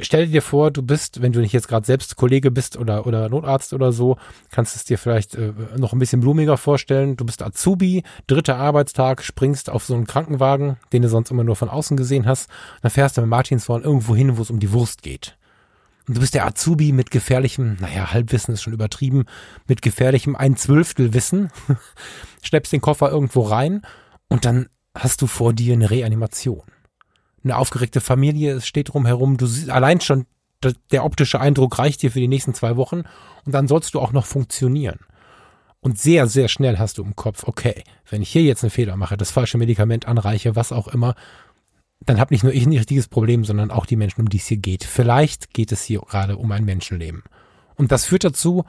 Stell 0.00 0.26
dir 0.26 0.40
vor, 0.40 0.70
du 0.70 0.80
bist, 0.80 1.20
wenn 1.20 1.32
du 1.32 1.40
nicht 1.40 1.52
jetzt 1.52 1.68
gerade 1.68 1.84
selbst 1.84 2.16
Kollege 2.16 2.50
bist 2.50 2.78
oder, 2.78 3.06
oder 3.06 3.28
Notarzt 3.28 3.74
oder 3.74 3.92
so, 3.92 4.16
kannst 4.50 4.74
es 4.74 4.86
dir 4.86 4.96
vielleicht 4.96 5.34
äh, 5.34 5.52
noch 5.76 5.92
ein 5.92 5.98
bisschen 5.98 6.20
blumiger 6.20 6.56
vorstellen. 6.56 7.16
Du 7.16 7.26
bist 7.26 7.42
Azubi, 7.42 8.04
dritter 8.26 8.56
Arbeitstag, 8.56 9.22
springst 9.22 9.68
auf 9.68 9.84
so 9.84 9.94
einen 9.94 10.06
Krankenwagen, 10.06 10.78
den 10.94 11.02
du 11.02 11.10
sonst 11.10 11.30
immer 11.30 11.44
nur 11.44 11.56
von 11.56 11.68
außen 11.68 11.94
gesehen 11.94 12.24
hast. 12.24 12.48
Dann 12.80 12.90
fährst 12.90 13.18
du 13.18 13.20
mit 13.20 13.28
Martinshorn 13.28 13.82
irgendwo 13.82 14.16
hin, 14.16 14.38
wo 14.38 14.42
es 14.42 14.50
um 14.50 14.60
die 14.60 14.72
Wurst 14.72 15.02
geht. 15.02 15.36
Und 16.08 16.16
du 16.16 16.20
bist 16.20 16.34
der 16.34 16.46
Azubi 16.46 16.92
mit 16.92 17.10
gefährlichem, 17.10 17.76
naja, 17.80 18.14
Halbwissen 18.14 18.54
ist 18.54 18.62
schon 18.62 18.72
übertrieben, 18.72 19.26
mit 19.68 19.82
gefährlichem 19.82 20.36
ein 20.36 20.56
Zwölftel 20.56 21.12
Wissen, 21.12 21.50
schleppst 22.42 22.72
den 22.72 22.80
Koffer 22.80 23.10
irgendwo 23.10 23.42
rein 23.42 23.82
und 24.28 24.46
dann 24.46 24.68
hast 24.94 25.22
du 25.22 25.26
vor 25.26 25.52
dir 25.52 25.72
eine 25.74 25.90
Reanimation 25.90 26.62
eine 27.44 27.56
aufgeregte 27.56 28.00
Familie, 28.00 28.54
es 28.54 28.66
steht 28.66 28.92
drumherum, 28.92 29.36
du 29.36 29.46
siehst 29.46 29.70
allein 29.70 30.00
schon 30.00 30.26
der 30.92 31.04
optische 31.04 31.40
Eindruck 31.40 31.80
reicht 31.80 32.02
dir 32.02 32.12
für 32.12 32.20
die 32.20 32.28
nächsten 32.28 32.54
zwei 32.54 32.76
Wochen 32.76 33.02
und 33.44 33.52
dann 33.52 33.66
sollst 33.66 33.94
du 33.94 34.00
auch 34.00 34.12
noch 34.12 34.26
funktionieren. 34.26 35.00
Und 35.80 35.98
sehr, 35.98 36.28
sehr 36.28 36.46
schnell 36.46 36.78
hast 36.78 36.98
du 36.98 37.02
im 37.02 37.16
Kopf, 37.16 37.42
okay, 37.48 37.82
wenn 38.08 38.22
ich 38.22 38.30
hier 38.30 38.42
jetzt 38.42 38.62
einen 38.62 38.70
Fehler 38.70 38.96
mache, 38.96 39.16
das 39.16 39.32
falsche 39.32 39.58
Medikament 39.58 40.06
anreiche, 40.06 40.54
was 40.54 40.70
auch 40.70 40.86
immer, 40.86 41.16
dann 42.06 42.20
habe 42.20 42.32
nicht 42.32 42.44
nur 42.44 42.52
ich 42.52 42.64
ein 42.64 42.72
richtiges 42.72 43.08
Problem, 43.08 43.44
sondern 43.44 43.72
auch 43.72 43.86
die 43.86 43.96
Menschen, 43.96 44.20
um 44.20 44.28
die 44.28 44.36
es 44.36 44.46
hier 44.46 44.58
geht. 44.58 44.84
Vielleicht 44.84 45.52
geht 45.52 45.72
es 45.72 45.82
hier 45.82 45.98
gerade 46.00 46.36
um 46.36 46.52
ein 46.52 46.64
Menschenleben. 46.64 47.24
Und 47.74 47.90
das 47.90 48.04
führt 48.04 48.22
dazu, 48.22 48.64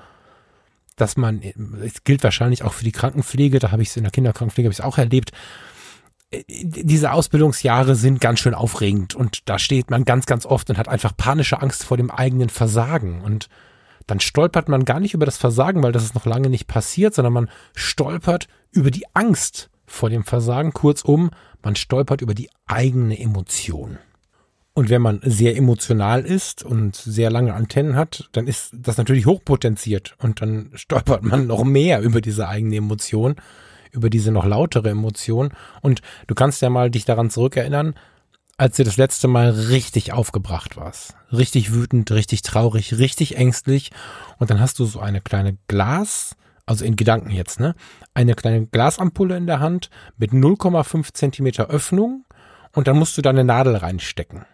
dass 0.96 1.16
man, 1.16 1.44
es 1.84 2.04
gilt 2.04 2.24
wahrscheinlich 2.24 2.64
auch 2.64 2.74
für 2.74 2.84
die 2.84 2.92
Krankenpflege, 2.92 3.60
da 3.60 3.72
habe 3.72 3.84
ich 3.84 3.90
es 3.90 3.98
in 3.98 4.04
der 4.04 4.12
Kinderkrankenpflege 4.12 4.68
habe 4.68 4.74
ich 4.74 4.80
es 4.80 4.86
auch 4.86 4.98
erlebt, 4.98 5.32
diese 6.48 7.12
Ausbildungsjahre 7.12 7.96
sind 7.96 8.22
ganz 8.22 8.40
schön 8.40 8.54
aufregend 8.54 9.16
und 9.16 9.50
da 9.50 9.60
steht 9.60 9.90
man 9.90 10.06
ganz, 10.06 10.26
ganz 10.26 10.46
oft 10.46 10.70
und 10.70 10.78
hat 10.78 10.88
einfach 10.88 11.16
panische 11.16 11.62
Angst 11.62 11.84
vor 11.84 11.98
dem 11.98 12.12
eigenen 12.12 12.50
Versagen 12.50 13.22
und 13.22 13.50
dann 14.08 14.20
stolpert 14.20 14.68
man 14.68 14.86
gar 14.86 15.00
nicht 15.00 15.14
über 15.14 15.26
das 15.26 15.38
Versagen, 15.38 15.82
weil 15.84 15.92
das 15.92 16.04
ist 16.04 16.16
noch 16.16 16.26
lange 16.26 16.50
nicht 16.50 16.68
passiert, 16.68 17.14
sondern 17.14 17.34
man 17.34 17.50
stolpert 17.76 18.48
über 18.72 18.92
die 18.92 19.06
Angst 19.14 19.70
vor 19.86 20.10
dem 20.10 20.24
Versagen. 20.24 20.74
Kurzum, 20.74 21.32
man 21.62 21.76
stolpert 21.76 22.22
über 22.22 22.34
die 22.34 22.50
eigene 22.66 23.18
Emotion. 23.20 23.98
Und 24.74 24.90
wenn 24.90 25.04
man 25.04 25.22
sehr 25.24 25.56
emotional 25.56 26.26
ist 26.26 26.64
und 26.64 26.96
sehr 26.96 27.30
lange 27.30 27.54
Antennen 27.54 27.96
hat, 27.96 28.30
dann 28.32 28.48
ist 28.48 28.72
das 28.74 28.98
natürlich 28.98 29.28
hochpotenziert 29.28 30.16
und 30.18 30.42
dann 30.42 30.72
stolpert 30.74 31.24
man 31.24 31.46
noch 31.48 31.64
mehr 31.64 32.02
über 32.02 32.22
diese 32.22 32.48
eigene 32.48 32.78
Emotion 32.78 33.36
über 33.94 34.10
diese 34.10 34.32
noch 34.32 34.46
lautere 34.46 34.90
Emotion. 34.90 35.54
Und 35.82 36.02
du 36.28 36.36
kannst 36.36 36.62
ja 36.62 36.70
mal 36.70 36.92
dich 36.92 37.06
daran 37.06 37.30
zurückerinnern, 37.30 37.96
als 38.58 38.78
du 38.78 38.84
das 38.84 38.98
letzte 38.98 39.28
Mal 39.28 39.50
richtig 39.50 40.14
aufgebracht 40.14 40.78
warst. 40.78 41.16
Richtig 41.32 41.74
wütend, 41.74 42.12
richtig 42.12 42.42
traurig, 42.42 42.98
richtig 42.98 43.38
ängstlich. 43.38 43.92
Und 44.38 44.50
dann 44.50 44.60
hast 44.60 44.80
du 44.80 44.86
so 44.86 45.00
eine 45.00 45.22
kleine 45.22 45.58
Glas, 45.68 46.36
also 46.66 46.86
in 46.86 46.96
Gedanken 46.96 47.32
jetzt, 47.32 47.60
ne? 47.60 47.76
Eine 48.14 48.36
kleine 48.36 48.68
Glasampulle 48.68 49.38
in 49.38 49.48
der 49.48 49.60
Hand 49.60 49.90
mit 50.18 50.32
0,5 50.32 51.14
Zentimeter 51.14 51.68
Öffnung 51.68 52.26
und 52.74 52.88
dann 52.88 52.98
musst 52.98 53.18
du 53.18 53.22
da 53.22 53.32
eine 53.32 53.44
Nadel 53.44 53.76
reinstecken. 53.76 54.46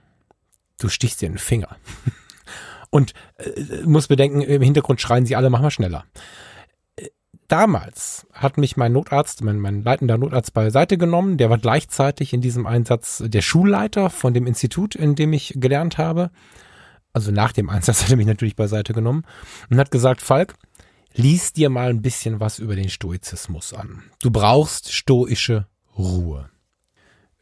Du 0.79 0.87
stichst 0.89 1.21
dir 1.21 1.29
den 1.29 1.37
Finger. 1.37 1.75
Und 2.91 3.13
äh, 3.37 3.83
musst 3.83 4.07
bedenken, 4.09 4.41
im 4.41 4.63
Hintergrund 4.63 4.99
schreien 4.99 5.27
sie 5.27 5.35
alle, 5.35 5.51
mach 5.51 5.61
mal 5.61 5.69
schneller 5.69 6.05
damals 7.51 8.27
hat 8.31 8.57
mich 8.57 8.77
mein 8.77 8.93
Notarzt, 8.93 9.43
mein, 9.43 9.59
mein 9.59 9.83
leitender 9.83 10.17
Notarzt 10.17 10.53
beiseite 10.53 10.97
genommen. 10.97 11.37
Der 11.37 11.49
war 11.49 11.57
gleichzeitig 11.57 12.33
in 12.33 12.41
diesem 12.41 12.65
Einsatz 12.65 13.21
der 13.25 13.41
Schulleiter 13.41 14.09
von 14.09 14.33
dem 14.33 14.47
Institut, 14.47 14.95
in 14.95 15.15
dem 15.15 15.33
ich 15.33 15.53
gelernt 15.57 15.97
habe. 15.97 16.31
Also 17.11 17.31
nach 17.31 17.51
dem 17.51 17.69
Einsatz 17.69 18.03
hat 18.03 18.11
er 18.11 18.17
mich 18.17 18.27
natürlich 18.27 18.55
beiseite 18.55 18.93
genommen 18.93 19.25
und 19.69 19.79
hat 19.79 19.91
gesagt, 19.91 20.21
Falk, 20.21 20.55
lies 21.13 21.53
dir 21.53 21.69
mal 21.69 21.89
ein 21.89 22.01
bisschen 22.01 22.39
was 22.39 22.59
über 22.59 22.75
den 22.75 22.89
Stoizismus 22.89 23.73
an. 23.73 24.03
Du 24.21 24.31
brauchst 24.31 24.93
stoische 24.93 25.67
Ruhe. 25.97 26.49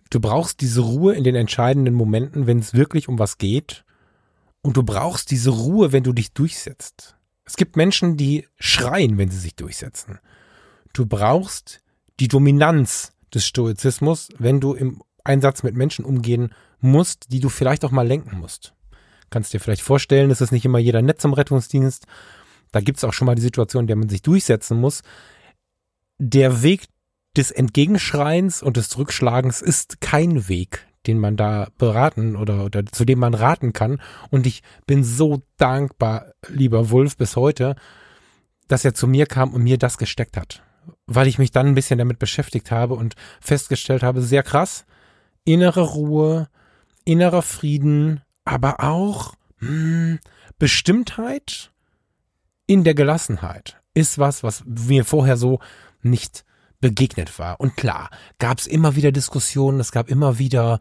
Du 0.09 0.19
brauchst 0.21 0.61
diese 0.61 0.81
Ruhe 0.81 1.15
in 1.15 1.25
den 1.25 1.35
entscheidenden 1.35 1.93
Momenten, 1.93 2.47
wenn 2.47 2.59
es 2.59 2.73
wirklich 2.73 3.09
um 3.09 3.19
was 3.19 3.37
geht. 3.37 3.83
Und 4.61 4.77
du 4.77 4.83
brauchst 4.83 5.31
diese 5.31 5.49
Ruhe, 5.49 5.91
wenn 5.91 6.03
du 6.03 6.13
dich 6.13 6.31
durchsetzt. 6.33 7.16
Es 7.47 7.55
gibt 7.55 7.77
Menschen, 7.77 8.17
die 8.17 8.45
schreien, 8.59 9.17
wenn 9.17 9.31
sie 9.31 9.39
sich 9.39 9.55
durchsetzen. 9.55 10.19
Du 10.91 11.05
brauchst 11.05 11.81
die 12.19 12.27
Dominanz 12.27 13.13
des 13.33 13.45
Stoizismus, 13.45 14.29
wenn 14.37 14.59
du 14.59 14.73
im 14.73 15.01
Einsatz 15.23 15.63
mit 15.63 15.75
Menschen 15.75 16.03
umgehen 16.03 16.53
musst, 16.79 17.31
die 17.31 17.39
du 17.39 17.49
vielleicht 17.49 17.85
auch 17.85 17.91
mal 17.91 18.05
lenken 18.05 18.37
musst. 18.37 18.73
Kannst 19.29 19.53
dir 19.53 19.59
vielleicht 19.59 19.81
vorstellen, 19.81 20.29
es 20.29 20.41
ist 20.41 20.51
nicht 20.51 20.65
immer 20.65 20.79
jeder 20.79 21.01
nett 21.01 21.21
zum 21.21 21.33
Rettungsdienst. 21.33 22.05
Da 22.71 22.81
gibt 22.81 22.97
es 22.97 23.03
auch 23.03 23.13
schon 23.13 23.25
mal 23.25 23.35
die 23.35 23.41
Situation, 23.41 23.83
in 23.83 23.87
der 23.87 23.95
man 23.95 24.09
sich 24.09 24.21
durchsetzen 24.21 24.79
muss. 24.79 25.01
Der 26.17 26.63
Weg 26.63 26.87
des 27.35 27.51
Entgegenschreiens 27.51 28.61
und 28.61 28.77
des 28.77 28.89
Zurückschlagens 28.89 29.61
ist 29.61 30.01
kein 30.01 30.49
Weg, 30.49 30.86
den 31.07 31.19
man 31.19 31.37
da 31.37 31.67
beraten 31.77 32.35
oder, 32.35 32.65
oder 32.65 32.85
zu 32.85 33.05
dem 33.05 33.19
man 33.19 33.33
raten 33.33 33.73
kann. 33.73 34.01
Und 34.29 34.45
ich 34.45 34.63
bin 34.85 35.03
so 35.03 35.41
dankbar, 35.57 36.33
lieber 36.47 36.89
Wolf, 36.89 37.17
bis 37.17 37.35
heute, 37.35 37.75
dass 38.67 38.85
er 38.85 38.93
zu 38.93 39.07
mir 39.07 39.25
kam 39.25 39.53
und 39.53 39.63
mir 39.63 39.77
das 39.77 39.97
gesteckt 39.97 40.37
hat. 40.37 40.63
Weil 41.05 41.27
ich 41.27 41.39
mich 41.39 41.51
dann 41.51 41.67
ein 41.67 41.75
bisschen 41.75 41.97
damit 41.97 42.19
beschäftigt 42.19 42.71
habe 42.71 42.93
und 42.93 43.15
festgestellt 43.39 44.03
habe, 44.03 44.21
sehr 44.21 44.43
krass, 44.43 44.85
innere 45.43 45.81
Ruhe, 45.81 46.49
innerer 47.05 47.41
Frieden, 47.41 48.21
aber 48.43 48.83
auch 48.83 49.35
hm, 49.59 50.19
Bestimmtheit 50.59 51.71
in 52.67 52.83
der 52.83 52.93
Gelassenheit 52.93 53.81
ist 53.93 54.19
was, 54.19 54.43
was 54.43 54.63
mir 54.65 55.05
vorher 55.05 55.37
so 55.37 55.59
nicht 56.01 56.43
begegnet 56.79 57.39
war. 57.39 57.59
Und 57.59 57.75
klar, 57.75 58.09
gab 58.39 58.59
es 58.59 58.67
immer 58.67 58.95
wieder 58.95 59.11
Diskussionen, 59.11 59.79
es 59.79 59.91
gab 59.91 60.09
immer 60.09 60.39
wieder 60.39 60.79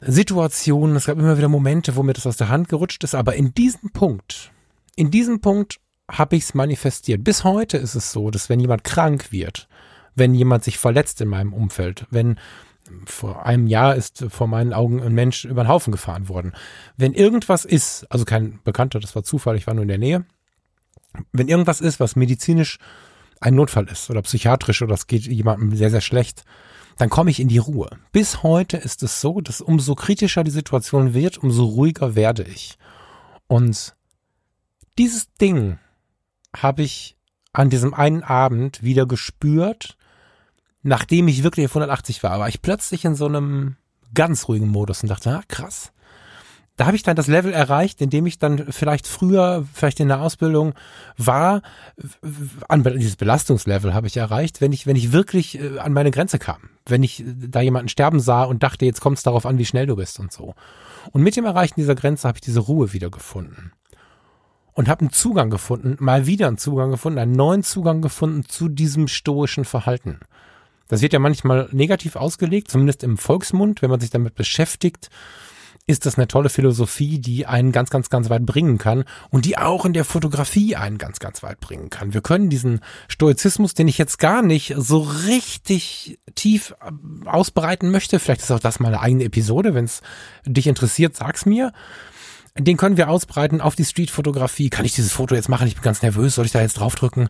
Situationen, 0.00 0.96
es 0.96 1.06
gab 1.06 1.18
immer 1.18 1.36
wieder 1.36 1.48
Momente, 1.48 1.96
wo 1.96 2.02
mir 2.02 2.12
das 2.12 2.26
aus 2.26 2.36
der 2.36 2.48
Hand 2.48 2.68
gerutscht 2.68 3.02
ist, 3.04 3.14
aber 3.14 3.34
in 3.34 3.54
diesem 3.54 3.90
Punkt, 3.90 4.52
in 4.96 5.10
diesem 5.10 5.40
Punkt 5.40 5.80
habe 6.10 6.36
ich 6.36 6.44
es 6.44 6.54
manifestiert. 6.54 7.22
Bis 7.22 7.44
heute 7.44 7.76
ist 7.76 7.94
es 7.94 8.12
so, 8.12 8.30
dass 8.30 8.48
wenn 8.48 8.60
jemand 8.60 8.84
krank 8.84 9.30
wird, 9.30 9.68
wenn 10.14 10.34
jemand 10.34 10.64
sich 10.64 10.78
verletzt 10.78 11.20
in 11.20 11.28
meinem 11.28 11.52
Umfeld, 11.52 12.06
wenn 12.10 12.38
vor 13.04 13.44
einem 13.44 13.66
Jahr 13.66 13.96
ist 13.96 14.24
vor 14.30 14.46
meinen 14.46 14.72
Augen 14.72 15.02
ein 15.02 15.12
Mensch 15.12 15.44
über 15.44 15.62
den 15.62 15.68
Haufen 15.68 15.92
gefahren 15.92 16.28
worden. 16.28 16.52
Wenn 16.96 17.12
irgendwas 17.12 17.64
ist, 17.64 18.10
also 18.10 18.24
kein 18.24 18.60
Bekannter, 18.64 18.98
das 18.98 19.14
war 19.14 19.24
Zufall, 19.24 19.56
ich 19.56 19.66
war 19.66 19.74
nur 19.74 19.82
in 19.82 19.88
der 19.88 19.98
Nähe, 19.98 20.24
wenn 21.32 21.48
irgendwas 21.48 21.80
ist, 21.80 22.00
was 22.00 22.16
medizinisch 22.16 22.78
ein 23.40 23.54
Notfall 23.54 23.88
ist 23.88 24.10
oder 24.10 24.22
psychiatrisch 24.22 24.82
oder 24.82 24.94
es 24.94 25.06
geht 25.06 25.26
jemandem 25.26 25.76
sehr, 25.76 25.90
sehr 25.90 26.00
schlecht, 26.00 26.44
dann 26.96 27.10
komme 27.10 27.30
ich 27.30 27.40
in 27.40 27.48
die 27.48 27.58
Ruhe. 27.58 27.90
Bis 28.12 28.42
heute 28.42 28.76
ist 28.76 29.02
es 29.02 29.20
so, 29.20 29.40
dass 29.40 29.60
umso 29.60 29.94
kritischer 29.94 30.44
die 30.44 30.50
Situation 30.50 31.14
wird, 31.14 31.38
umso 31.38 31.64
ruhiger 31.64 32.14
werde 32.14 32.42
ich. 32.42 32.76
Und 33.46 33.94
dieses 34.98 35.32
Ding 35.34 35.78
habe 36.56 36.82
ich 36.82 37.16
an 37.52 37.70
diesem 37.70 37.94
einen 37.94 38.22
Abend 38.22 38.82
wieder 38.82 39.06
gespürt, 39.06 39.96
nachdem 40.82 41.28
ich 41.28 41.44
wirklich 41.44 41.66
auf 41.66 41.72
180 41.72 42.22
war, 42.22 42.38
war 42.40 42.48
ich 42.48 42.62
plötzlich 42.62 43.04
in 43.04 43.14
so 43.14 43.26
einem 43.26 43.76
ganz 44.14 44.48
ruhigen 44.48 44.68
Modus 44.68 45.02
und 45.02 45.08
dachte, 45.08 45.30
ah, 45.30 45.42
krass 45.48 45.92
da 46.78 46.86
habe 46.86 46.96
ich 46.96 47.02
dann 47.02 47.16
das 47.16 47.26
Level 47.26 47.52
erreicht, 47.52 48.00
in 48.00 48.08
dem 48.08 48.24
ich 48.24 48.38
dann 48.38 48.70
vielleicht 48.70 49.08
früher, 49.08 49.66
vielleicht 49.74 49.98
in 49.98 50.06
der 50.06 50.20
Ausbildung 50.20 50.74
war, 51.16 51.62
an 52.68 52.84
dieses 52.84 53.16
Belastungslevel 53.16 53.94
habe 53.94 54.06
ich 54.06 54.16
erreicht, 54.16 54.60
wenn 54.60 54.70
ich, 54.70 54.86
wenn 54.86 54.94
ich 54.94 55.10
wirklich 55.10 55.60
äh, 55.60 55.80
an 55.80 55.92
meine 55.92 56.12
Grenze 56.12 56.38
kam. 56.38 56.70
Wenn 56.86 57.02
ich 57.02 57.20
äh, 57.20 57.24
da 57.48 57.60
jemanden 57.60 57.88
sterben 57.88 58.20
sah 58.20 58.44
und 58.44 58.62
dachte, 58.62 58.84
jetzt 58.84 59.00
kommt 59.00 59.18
es 59.18 59.24
darauf 59.24 59.44
an, 59.44 59.58
wie 59.58 59.64
schnell 59.64 59.86
du 59.86 59.96
bist 59.96 60.20
und 60.20 60.32
so. 60.32 60.54
Und 61.10 61.22
mit 61.22 61.34
dem 61.34 61.46
Erreichen 61.46 61.74
dieser 61.80 61.96
Grenze 61.96 62.28
habe 62.28 62.36
ich 62.36 62.42
diese 62.42 62.60
Ruhe 62.60 62.92
wieder 62.92 63.10
gefunden. 63.10 63.72
Und 64.72 64.88
habe 64.88 65.00
einen 65.00 65.12
Zugang 65.12 65.50
gefunden, 65.50 65.96
mal 65.98 66.26
wieder 66.26 66.46
einen 66.46 66.58
Zugang 66.58 66.92
gefunden, 66.92 67.18
einen 67.18 67.32
neuen 67.32 67.64
Zugang 67.64 68.02
gefunden 68.02 68.44
zu 68.44 68.68
diesem 68.68 69.08
stoischen 69.08 69.64
Verhalten. 69.64 70.20
Das 70.86 71.02
wird 71.02 71.12
ja 71.12 71.18
manchmal 71.18 71.68
negativ 71.72 72.14
ausgelegt, 72.14 72.70
zumindest 72.70 73.02
im 73.02 73.18
Volksmund, 73.18 73.82
wenn 73.82 73.90
man 73.90 73.98
sich 73.98 74.10
damit 74.10 74.36
beschäftigt 74.36 75.10
ist 75.88 76.04
das 76.04 76.16
eine 76.16 76.28
tolle 76.28 76.50
Philosophie, 76.50 77.18
die 77.18 77.46
einen 77.46 77.72
ganz, 77.72 77.88
ganz, 77.88 78.10
ganz 78.10 78.28
weit 78.28 78.44
bringen 78.44 78.76
kann 78.76 79.04
und 79.30 79.46
die 79.46 79.56
auch 79.56 79.86
in 79.86 79.94
der 79.94 80.04
Fotografie 80.04 80.76
einen 80.76 80.98
ganz, 80.98 81.18
ganz 81.18 81.42
weit 81.42 81.60
bringen 81.60 81.88
kann. 81.88 82.12
Wir 82.12 82.20
können 82.20 82.50
diesen 82.50 82.80
Stoizismus, 83.08 83.72
den 83.72 83.88
ich 83.88 83.96
jetzt 83.96 84.18
gar 84.18 84.42
nicht 84.42 84.74
so 84.76 84.98
richtig 84.98 86.18
tief 86.34 86.74
äh, 86.82 87.26
ausbreiten 87.26 87.90
möchte, 87.90 88.18
vielleicht 88.18 88.42
ist 88.42 88.50
auch 88.50 88.60
das 88.60 88.80
mal 88.80 88.88
eine 88.88 89.00
eigene 89.00 89.24
Episode, 89.24 89.74
wenn 89.74 89.86
es 89.86 90.02
dich 90.44 90.66
interessiert, 90.66 91.16
sag's 91.16 91.46
mir. 91.46 91.72
Den 92.58 92.76
können 92.76 92.96
wir 92.96 93.08
ausbreiten 93.08 93.60
auf 93.60 93.74
die 93.74 93.84
Streetfotografie. 93.84 94.68
Kann 94.68 94.84
ich 94.84 94.94
dieses 94.94 95.12
Foto 95.12 95.34
jetzt 95.34 95.48
machen? 95.48 95.68
Ich 95.68 95.74
bin 95.74 95.84
ganz 95.84 96.02
nervös. 96.02 96.34
Soll 96.34 96.46
ich 96.46 96.52
da 96.52 96.60
jetzt 96.60 96.80
draufdrücken? 96.80 97.28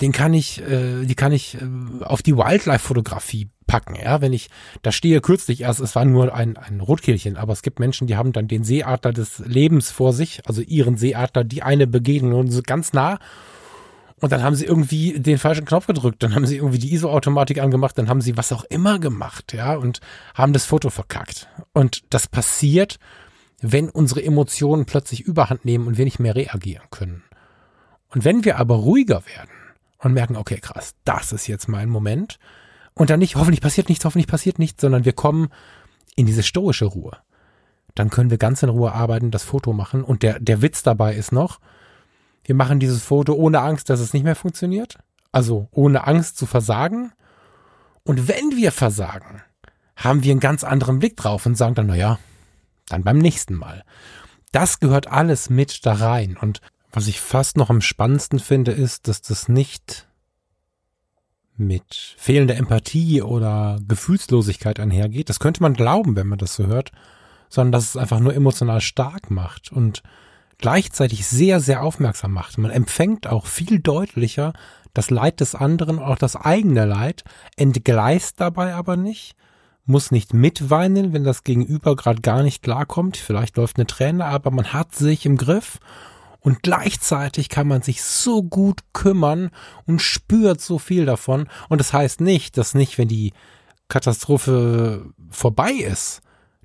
Den 0.00 0.12
kann 0.12 0.34
ich, 0.34 0.60
äh, 0.60 1.04
die 1.04 1.14
kann 1.14 1.32
ich 1.32 1.56
äh, 1.56 2.04
auf 2.04 2.22
die 2.22 2.36
Wildlife-Fotografie 2.36 3.48
packen. 3.66 3.96
Ja, 3.96 4.20
wenn 4.20 4.32
ich 4.32 4.48
da 4.82 4.92
stehe, 4.92 5.20
kürzlich 5.20 5.62
erst, 5.62 5.80
es 5.80 5.94
war 5.96 6.04
nur 6.04 6.34
ein, 6.34 6.56
ein 6.56 6.80
Rotkehlchen, 6.80 7.36
aber 7.36 7.52
es 7.52 7.62
gibt 7.62 7.80
Menschen, 7.80 8.06
die 8.06 8.16
haben 8.16 8.32
dann 8.32 8.48
den 8.48 8.62
Seeadler 8.64 9.12
des 9.12 9.38
Lebens 9.40 9.90
vor 9.90 10.12
sich, 10.12 10.42
also 10.46 10.60
ihren 10.60 10.96
Seeadler, 10.96 11.44
die 11.44 11.62
eine 11.62 11.86
begegnen 11.86 12.34
und 12.34 12.50
so 12.50 12.62
ganz 12.62 12.92
nah. 12.92 13.18
Und 14.20 14.32
dann 14.32 14.42
haben 14.42 14.54
sie 14.54 14.64
irgendwie 14.64 15.18
den 15.18 15.38
falschen 15.38 15.66
Knopf 15.66 15.86
gedrückt, 15.86 16.22
dann 16.22 16.34
haben 16.34 16.46
sie 16.46 16.56
irgendwie 16.56 16.78
die 16.78 16.94
ISO-Automatik 16.94 17.60
angemacht, 17.60 17.98
dann 17.98 18.08
haben 18.08 18.22
sie 18.22 18.36
was 18.36 18.52
auch 18.52 18.64
immer 18.64 18.98
gemacht, 18.98 19.52
ja, 19.52 19.74
und 19.76 20.00
haben 20.34 20.54
das 20.54 20.64
Foto 20.64 20.88
verkackt. 20.88 21.48
Und 21.72 22.02
das 22.10 22.26
passiert, 22.26 22.98
wenn 23.60 23.90
unsere 23.90 24.22
Emotionen 24.22 24.86
plötzlich 24.86 25.22
überhand 25.22 25.64
nehmen 25.64 25.86
und 25.86 25.98
wir 25.98 26.04
nicht 26.04 26.18
mehr 26.18 26.34
reagieren 26.34 26.84
können. 26.90 27.24
Und 28.08 28.24
wenn 28.24 28.44
wir 28.44 28.58
aber 28.58 28.76
ruhiger 28.76 29.22
werden 29.26 29.55
und 29.98 30.12
merken, 30.12 30.36
okay, 30.36 30.58
krass, 30.60 30.94
das 31.04 31.32
ist 31.32 31.46
jetzt 31.46 31.68
mein 31.68 31.88
Moment, 31.88 32.38
und 32.98 33.10
dann 33.10 33.20
nicht, 33.20 33.36
hoffentlich 33.36 33.60
passiert 33.60 33.90
nichts, 33.90 34.04
hoffentlich 34.04 34.26
passiert 34.26 34.58
nichts, 34.58 34.80
sondern 34.80 35.04
wir 35.04 35.12
kommen 35.12 35.48
in 36.16 36.24
diese 36.24 36.42
stoische 36.42 36.86
Ruhe. 36.86 37.18
Dann 37.94 38.08
können 38.08 38.30
wir 38.30 38.38
ganz 38.38 38.62
in 38.62 38.70
Ruhe 38.70 38.92
arbeiten, 38.92 39.30
das 39.30 39.44
Foto 39.44 39.74
machen. 39.74 40.02
Und 40.02 40.22
der, 40.22 40.40
der 40.40 40.62
Witz 40.62 40.82
dabei 40.82 41.14
ist 41.14 41.30
noch, 41.30 41.60
wir 42.44 42.54
machen 42.54 42.80
dieses 42.80 43.02
Foto 43.02 43.34
ohne 43.34 43.60
Angst, 43.60 43.90
dass 43.90 44.00
es 44.00 44.14
nicht 44.14 44.22
mehr 44.24 44.34
funktioniert. 44.34 44.98
Also 45.30 45.68
ohne 45.72 46.06
Angst 46.06 46.38
zu 46.38 46.46
versagen. 46.46 47.12
Und 48.02 48.28
wenn 48.28 48.56
wir 48.56 48.72
versagen, 48.72 49.42
haben 49.96 50.22
wir 50.22 50.30
einen 50.30 50.40
ganz 50.40 50.64
anderen 50.64 50.98
Blick 50.98 51.16
drauf 51.16 51.44
und 51.44 51.56
sagen 51.56 51.74
dann, 51.74 51.88
na 51.88 51.96
ja, 51.96 52.18
dann 52.88 53.04
beim 53.04 53.18
nächsten 53.18 53.54
Mal. 53.54 53.84
Das 54.52 54.80
gehört 54.80 55.08
alles 55.08 55.50
mit 55.50 55.84
da 55.84 55.94
rein. 55.94 56.38
Und 56.40 56.62
was 56.96 57.08
ich 57.08 57.20
fast 57.20 57.58
noch 57.58 57.68
am 57.68 57.82
spannendsten 57.82 58.38
finde, 58.38 58.72
ist, 58.72 59.06
dass 59.06 59.20
das 59.20 59.50
nicht 59.50 60.08
mit 61.58 62.14
fehlender 62.16 62.56
Empathie 62.56 63.20
oder 63.20 63.78
Gefühlslosigkeit 63.86 64.80
einhergeht. 64.80 65.28
Das 65.28 65.38
könnte 65.38 65.60
man 65.60 65.74
glauben, 65.74 66.16
wenn 66.16 66.26
man 66.26 66.38
das 66.38 66.54
so 66.54 66.66
hört, 66.66 66.92
sondern 67.50 67.72
dass 67.72 67.84
es 67.84 67.96
einfach 67.98 68.18
nur 68.18 68.34
emotional 68.34 68.80
stark 68.80 69.30
macht 69.30 69.70
und 69.70 70.02
gleichzeitig 70.56 71.26
sehr, 71.26 71.60
sehr 71.60 71.82
aufmerksam 71.82 72.32
macht. 72.32 72.56
Man 72.56 72.70
empfängt 72.70 73.26
auch 73.26 73.44
viel 73.44 73.78
deutlicher 73.78 74.54
das 74.94 75.10
Leid 75.10 75.40
des 75.40 75.54
anderen, 75.54 75.98
auch 75.98 76.16
das 76.16 76.34
eigene 76.34 76.86
Leid, 76.86 77.24
entgleist 77.56 78.40
dabei 78.40 78.74
aber 78.74 78.96
nicht, 78.96 79.36
muss 79.84 80.12
nicht 80.12 80.32
mitweinen, 80.32 81.12
wenn 81.12 81.24
das 81.24 81.44
Gegenüber 81.44 81.94
gerade 81.94 82.22
gar 82.22 82.42
nicht 82.42 82.62
klarkommt. 82.62 83.18
Vielleicht 83.18 83.58
läuft 83.58 83.76
eine 83.76 83.86
Träne, 83.86 84.24
aber 84.24 84.50
man 84.50 84.72
hat 84.72 84.94
sich 84.94 85.26
im 85.26 85.36
Griff 85.36 85.78
und 86.46 86.62
gleichzeitig 86.62 87.48
kann 87.48 87.66
man 87.66 87.82
sich 87.82 88.04
so 88.04 88.40
gut 88.40 88.82
kümmern 88.92 89.50
und 89.84 90.00
spürt 90.00 90.60
so 90.60 90.78
viel 90.78 91.04
davon. 91.04 91.48
Und 91.68 91.78
das 91.78 91.92
heißt 91.92 92.20
nicht, 92.20 92.56
dass 92.56 92.72
nicht, 92.72 92.98
wenn 92.98 93.08
die 93.08 93.32
Katastrophe 93.88 95.12
vorbei 95.28 95.72
ist, 95.72 96.22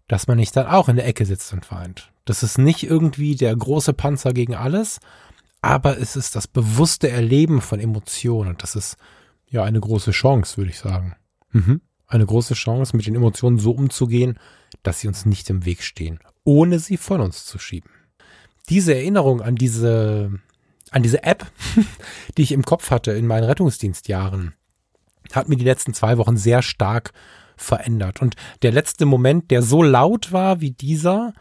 dass 0.07 0.27
man 0.27 0.37
nicht 0.37 0.55
dann 0.55 0.67
auch 0.67 0.87
in 0.87 0.97
der 0.97 1.07
Ecke 1.07 1.25
sitzt 1.25 1.51
und 1.51 1.71
weint. 1.71 2.11
Das 2.25 2.43
ist 2.43 2.59
nicht 2.59 2.83
irgendwie 2.83 3.33
der 3.33 3.55
große 3.55 3.93
Panzer 3.93 4.33
gegen 4.33 4.53
alles, 4.53 4.99
aber 5.63 5.97
es 5.97 6.15
ist 6.15 6.35
das 6.35 6.47
bewusste 6.47 7.09
Erleben 7.09 7.59
von 7.59 7.79
Emotionen. 7.79 8.51
Und 8.51 8.61
das 8.61 8.75
ist 8.75 8.97
ja 9.47 9.63
eine 9.63 9.79
große 9.79 10.11
Chance, 10.11 10.57
würde 10.57 10.69
ich 10.69 10.77
sagen. 10.77 11.15
Mhm. 11.53 11.81
Eine 12.05 12.27
große 12.27 12.53
Chance, 12.53 12.95
mit 12.95 13.07
den 13.07 13.15
Emotionen 13.15 13.57
so 13.57 13.71
umzugehen, 13.71 14.37
dass 14.83 14.99
sie 14.99 15.07
uns 15.07 15.25
nicht 15.25 15.49
im 15.49 15.65
Weg 15.65 15.81
stehen, 15.81 16.19
ohne 16.43 16.77
sie 16.77 16.97
von 16.97 17.19
uns 17.19 17.45
zu 17.45 17.57
schieben 17.57 17.89
diese 18.69 18.95
Erinnerung 18.95 19.41
an 19.41 19.55
diese, 19.55 20.31
an 20.91 21.03
diese 21.03 21.23
App, 21.23 21.45
die 22.37 22.43
ich 22.43 22.51
im 22.51 22.63
Kopf 22.63 22.91
hatte 22.91 23.11
in 23.11 23.27
meinen 23.27 23.43
Rettungsdienstjahren, 23.43 24.53
hat 25.31 25.49
mir 25.49 25.57
die 25.57 25.65
letzten 25.65 25.93
zwei 25.93 26.17
Wochen 26.17 26.37
sehr 26.37 26.61
stark 26.61 27.11
verändert. 27.55 28.21
Und 28.21 28.35
der 28.61 28.71
letzte 28.71 29.05
Moment, 29.05 29.51
der 29.51 29.61
so 29.61 29.83
laut 29.83 30.31
war 30.31 30.61
wie 30.61 30.71
dieser, 30.71 31.33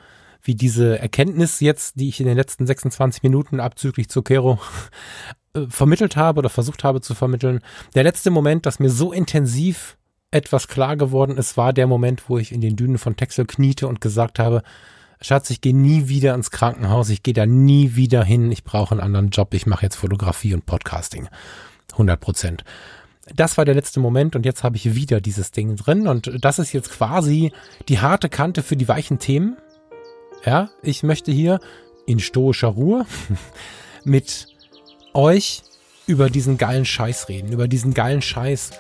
wie 0.43 0.55
diese 0.55 0.99
Erkenntnis 0.99 1.61
jetzt, 1.61 1.99
die 1.99 2.09
ich 2.09 2.21
in 2.21 2.27
den 2.27 2.37
letzten 2.37 2.67
26 2.67 3.23
Minuten 3.23 3.61
abzüglich 3.61 4.09
Zucchero 4.09 4.59
äh, 5.55 5.67
vermittelt 5.69 6.17
habe 6.17 6.39
oder 6.39 6.51
versucht 6.51 6.85
habe 6.85 7.01
zu 7.01 7.15
vermitteln, 7.15 7.61
der 7.95 8.05
letzte 8.05 8.31
Moment, 8.31 8.67
dass 8.67 8.79
mir 8.79 8.91
so 8.91 9.13
intensiv 9.13 9.97
etwas 10.31 10.69
klar 10.69 10.97
geworden 10.97 11.37
ist, 11.37 11.57
war 11.57 11.73
der 11.73 11.87
Moment, 11.87 12.29
wo 12.29 12.39
ich 12.39 12.53
in 12.53 12.61
den 12.61 12.77
Dünen 12.77 12.99
von 12.99 13.17
Texel 13.17 13.47
kniete 13.47 13.89
und 13.89 14.01
gesagt 14.01 14.39
habe, 14.39 14.63
Schatz, 15.23 15.51
ich 15.51 15.61
gehe 15.61 15.77
nie 15.77 16.09
wieder 16.09 16.35
ins 16.35 16.51
Krankenhaus, 16.51 17.11
ich 17.11 17.23
gehe 17.23 17.35
da 17.35 17.45
nie 17.45 17.95
wieder 17.95 18.25
hin, 18.25 18.51
ich 18.51 18.65
brauche 18.65 18.93
einen 18.93 19.03
anderen 19.03 19.29
Job, 19.29 19.53
ich 19.53 19.67
mache 19.67 19.85
jetzt 19.85 19.97
Fotografie 19.97 20.55
und 20.55 20.65
Podcasting. 20.65 21.29
100 21.93 22.19
Prozent. 22.19 22.65
Das 23.35 23.59
war 23.59 23.67
der 23.67 23.75
letzte 23.75 24.01
Moment 24.01 24.35
und 24.35 24.47
jetzt 24.47 24.65
habe 24.65 24.77
ich 24.77 24.95
wieder 24.95 25.21
dieses 25.21 25.51
Ding 25.51 25.77
drin 25.77 26.09
und 26.09 26.33
das 26.43 26.59
ist 26.59 26.73
jetzt 26.73 26.91
quasi 26.91 27.53
die 27.89 28.01
harte 28.01 28.31
Kante 28.31 28.63
für 28.63 28.77
die 28.77 28.89
weichen 28.89 29.19
Themen. 29.19 29.59
Ja, 30.47 30.71
ich 30.83 31.03
möchte 31.03 31.31
hier 31.33 31.61
in 32.07 32.19
stoischer 32.19 32.69
Ruhe 32.69 33.05
mit 34.05 34.47
euch 35.13 35.63
über 36.07 36.31
diesen 36.31 36.57
geilen 36.57 36.87
Scheiß 36.87 37.29
reden, 37.29 37.53
über 37.53 37.69
diesen 37.69 37.93
geilen 37.93 38.23
Scheiß, 38.23 38.71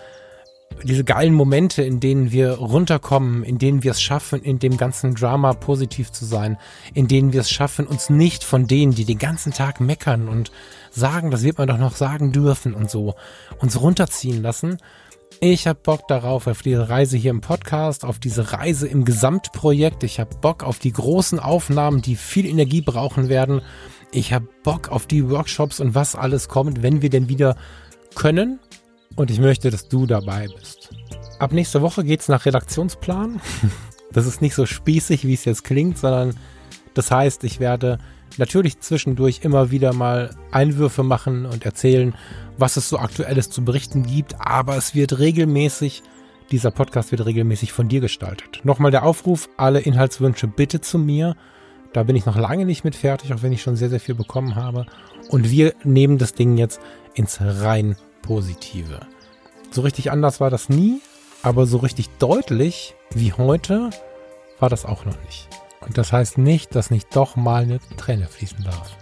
diese 0.82 1.04
geilen 1.04 1.34
Momente, 1.34 1.82
in 1.82 2.00
denen 2.00 2.32
wir 2.32 2.52
runterkommen, 2.52 3.42
in 3.42 3.58
denen 3.58 3.82
wir 3.82 3.90
es 3.90 4.00
schaffen, 4.00 4.42
in 4.42 4.58
dem 4.58 4.76
ganzen 4.76 5.14
Drama 5.14 5.52
positiv 5.52 6.10
zu 6.12 6.24
sein, 6.24 6.56
in 6.94 7.08
denen 7.08 7.32
wir 7.32 7.40
es 7.40 7.50
schaffen, 7.50 7.86
uns 7.86 8.10
nicht 8.10 8.44
von 8.44 8.66
denen, 8.66 8.92
die 8.92 9.04
den 9.04 9.18
ganzen 9.18 9.52
Tag 9.52 9.80
meckern 9.80 10.28
und 10.28 10.50
sagen, 10.90 11.30
das 11.30 11.42
wird 11.42 11.58
man 11.58 11.68
doch 11.68 11.78
noch 11.78 11.96
sagen 11.96 12.32
dürfen 12.32 12.74
und 12.74 12.90
so, 12.90 13.14
uns 13.58 13.80
runterziehen 13.80 14.42
lassen. 14.42 14.78
Ich 15.40 15.66
habe 15.66 15.78
Bock 15.82 16.08
darauf, 16.08 16.46
auf 16.46 16.62
diese 16.62 16.88
Reise 16.88 17.16
hier 17.16 17.30
im 17.30 17.40
Podcast, 17.40 18.04
auf 18.04 18.18
diese 18.18 18.52
Reise 18.52 18.86
im 18.88 19.04
Gesamtprojekt. 19.04 20.02
Ich 20.02 20.20
habe 20.20 20.34
Bock 20.36 20.62
auf 20.64 20.78
die 20.78 20.92
großen 20.92 21.38
Aufnahmen, 21.38 22.02
die 22.02 22.16
viel 22.16 22.46
Energie 22.46 22.82
brauchen 22.82 23.28
werden. 23.28 23.62
Ich 24.12 24.32
habe 24.32 24.48
Bock 24.64 24.88
auf 24.88 25.06
die 25.06 25.30
Workshops 25.30 25.80
und 25.80 25.94
was 25.94 26.14
alles 26.14 26.48
kommt, 26.48 26.82
wenn 26.82 27.00
wir 27.00 27.10
denn 27.10 27.28
wieder 27.28 27.56
können 28.14 28.58
und 29.16 29.30
ich 29.30 29.40
möchte, 29.40 29.70
dass 29.70 29.88
du 29.88 30.06
dabei 30.06 30.48
bist. 30.48 30.90
Ab 31.38 31.52
nächster 31.52 31.82
Woche 31.82 32.04
geht's 32.04 32.28
nach 32.28 32.46
Redaktionsplan. 32.46 33.40
Das 34.12 34.26
ist 34.26 34.42
nicht 34.42 34.56
so 34.56 34.66
spießig, 34.66 35.24
wie 35.24 35.34
es 35.34 35.44
jetzt 35.44 35.62
klingt, 35.62 35.96
sondern 35.96 36.34
das 36.94 37.12
heißt, 37.12 37.44
ich 37.44 37.60
werde 37.60 37.98
natürlich 38.38 38.80
zwischendurch 38.80 39.40
immer 39.42 39.70
wieder 39.70 39.92
mal 39.92 40.34
Einwürfe 40.50 41.04
machen 41.04 41.46
und 41.46 41.64
erzählen, 41.64 42.14
was 42.58 42.76
es 42.76 42.88
so 42.88 42.98
aktuelles 42.98 43.50
zu 43.50 43.64
berichten 43.64 44.02
gibt, 44.02 44.34
aber 44.40 44.76
es 44.76 44.96
wird 44.96 45.20
regelmäßig, 45.20 46.02
dieser 46.50 46.72
Podcast 46.72 47.12
wird 47.12 47.24
regelmäßig 47.24 47.72
von 47.72 47.88
dir 47.88 48.00
gestaltet. 48.00 48.60
Nochmal 48.64 48.90
der 48.90 49.04
Aufruf, 49.04 49.48
alle 49.56 49.78
Inhaltswünsche 49.78 50.48
bitte 50.48 50.80
zu 50.80 50.98
mir. 50.98 51.36
Da 51.92 52.02
bin 52.02 52.16
ich 52.16 52.26
noch 52.26 52.36
lange 52.36 52.66
nicht 52.66 52.82
mit 52.82 52.96
fertig, 52.96 53.32
auch 53.32 53.42
wenn 53.42 53.52
ich 53.52 53.62
schon 53.62 53.76
sehr, 53.76 53.90
sehr 53.90 54.00
viel 54.00 54.16
bekommen 54.16 54.56
habe. 54.56 54.86
Und 55.28 55.50
wir 55.50 55.74
nehmen 55.84 56.18
das 56.18 56.34
Ding 56.34 56.56
jetzt 56.56 56.80
ins 57.14 57.38
rein 57.40 57.94
Positive. 58.22 59.00
So 59.70 59.82
richtig 59.82 60.10
anders 60.10 60.40
war 60.40 60.50
das 60.50 60.68
nie, 60.68 61.00
aber 61.42 61.66
so 61.66 61.78
richtig 61.78 62.08
deutlich 62.18 62.94
wie 63.12 63.32
heute 63.32 63.90
war 64.58 64.68
das 64.68 64.84
auch 64.84 65.04
noch 65.04 65.20
nicht. 65.24 65.48
Und 65.80 65.96
das 65.96 66.12
heißt 66.12 66.38
nicht, 66.38 66.74
dass 66.74 66.90
nicht 66.90 67.14
doch 67.16 67.36
mal 67.36 67.62
eine 67.62 67.80
Träne 67.96 68.26
fließen 68.26 68.64
darf. 68.64 68.96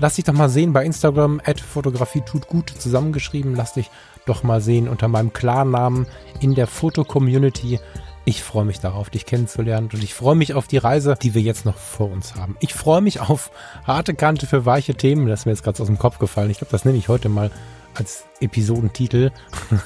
Lass 0.00 0.16
dich 0.16 0.24
doch 0.24 0.32
mal 0.32 0.48
sehen 0.48 0.72
bei 0.72 0.84
Instagram, 0.84 1.40
Fotografie 1.72 2.22
tut 2.22 2.48
gut 2.48 2.70
zusammengeschrieben. 2.70 3.54
Lass 3.54 3.74
dich 3.74 3.90
doch 4.26 4.42
mal 4.42 4.60
sehen 4.60 4.88
unter 4.88 5.08
meinem 5.08 5.32
Klarnamen 5.32 6.06
in 6.40 6.54
der 6.54 6.66
Foto-Community. 6.66 7.78
Ich 8.24 8.42
freue 8.42 8.64
mich 8.64 8.80
darauf, 8.80 9.10
dich 9.10 9.26
kennenzulernen 9.26 9.90
und 9.92 10.02
ich 10.02 10.14
freue 10.14 10.34
mich 10.34 10.54
auf 10.54 10.66
die 10.66 10.78
Reise, 10.78 11.14
die 11.20 11.34
wir 11.34 11.42
jetzt 11.42 11.66
noch 11.66 11.76
vor 11.76 12.10
uns 12.10 12.34
haben. 12.34 12.56
Ich 12.60 12.72
freue 12.72 13.02
mich 13.02 13.20
auf 13.20 13.50
harte 13.86 14.14
Kante 14.14 14.46
für 14.46 14.64
weiche 14.64 14.94
Themen. 14.94 15.28
Das 15.28 15.40
ist 15.40 15.46
mir 15.46 15.52
jetzt 15.52 15.62
gerade 15.62 15.80
aus 15.80 15.86
dem 15.86 15.98
Kopf 15.98 16.18
gefallen. 16.18 16.50
Ich 16.50 16.58
glaube, 16.58 16.72
das 16.72 16.86
nehme 16.86 16.96
ich 16.96 17.08
heute 17.08 17.28
mal 17.28 17.50
als 17.94 18.24
Episodentitel. 18.40 19.30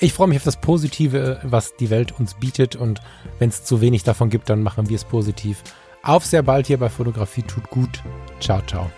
Ich 0.00 0.12
freue 0.12 0.26
mich 0.26 0.38
auf 0.38 0.44
das 0.44 0.60
Positive, 0.60 1.38
was 1.44 1.76
die 1.76 1.88
Welt 1.88 2.18
uns 2.18 2.34
bietet 2.34 2.74
und 2.74 3.00
wenn 3.38 3.48
es 3.48 3.62
zu 3.62 3.80
wenig 3.80 4.02
davon 4.02 4.28
gibt, 4.28 4.50
dann 4.50 4.60
machen 4.60 4.88
wir 4.88 4.96
es 4.96 5.04
positiv. 5.04 5.62
Auf 6.02 6.26
sehr 6.26 6.42
bald 6.42 6.66
hier 6.66 6.78
bei 6.78 6.88
Fotografie 6.88 7.42
tut 7.42 7.70
gut. 7.70 8.02
Ciao, 8.40 8.60
ciao. 8.66 8.90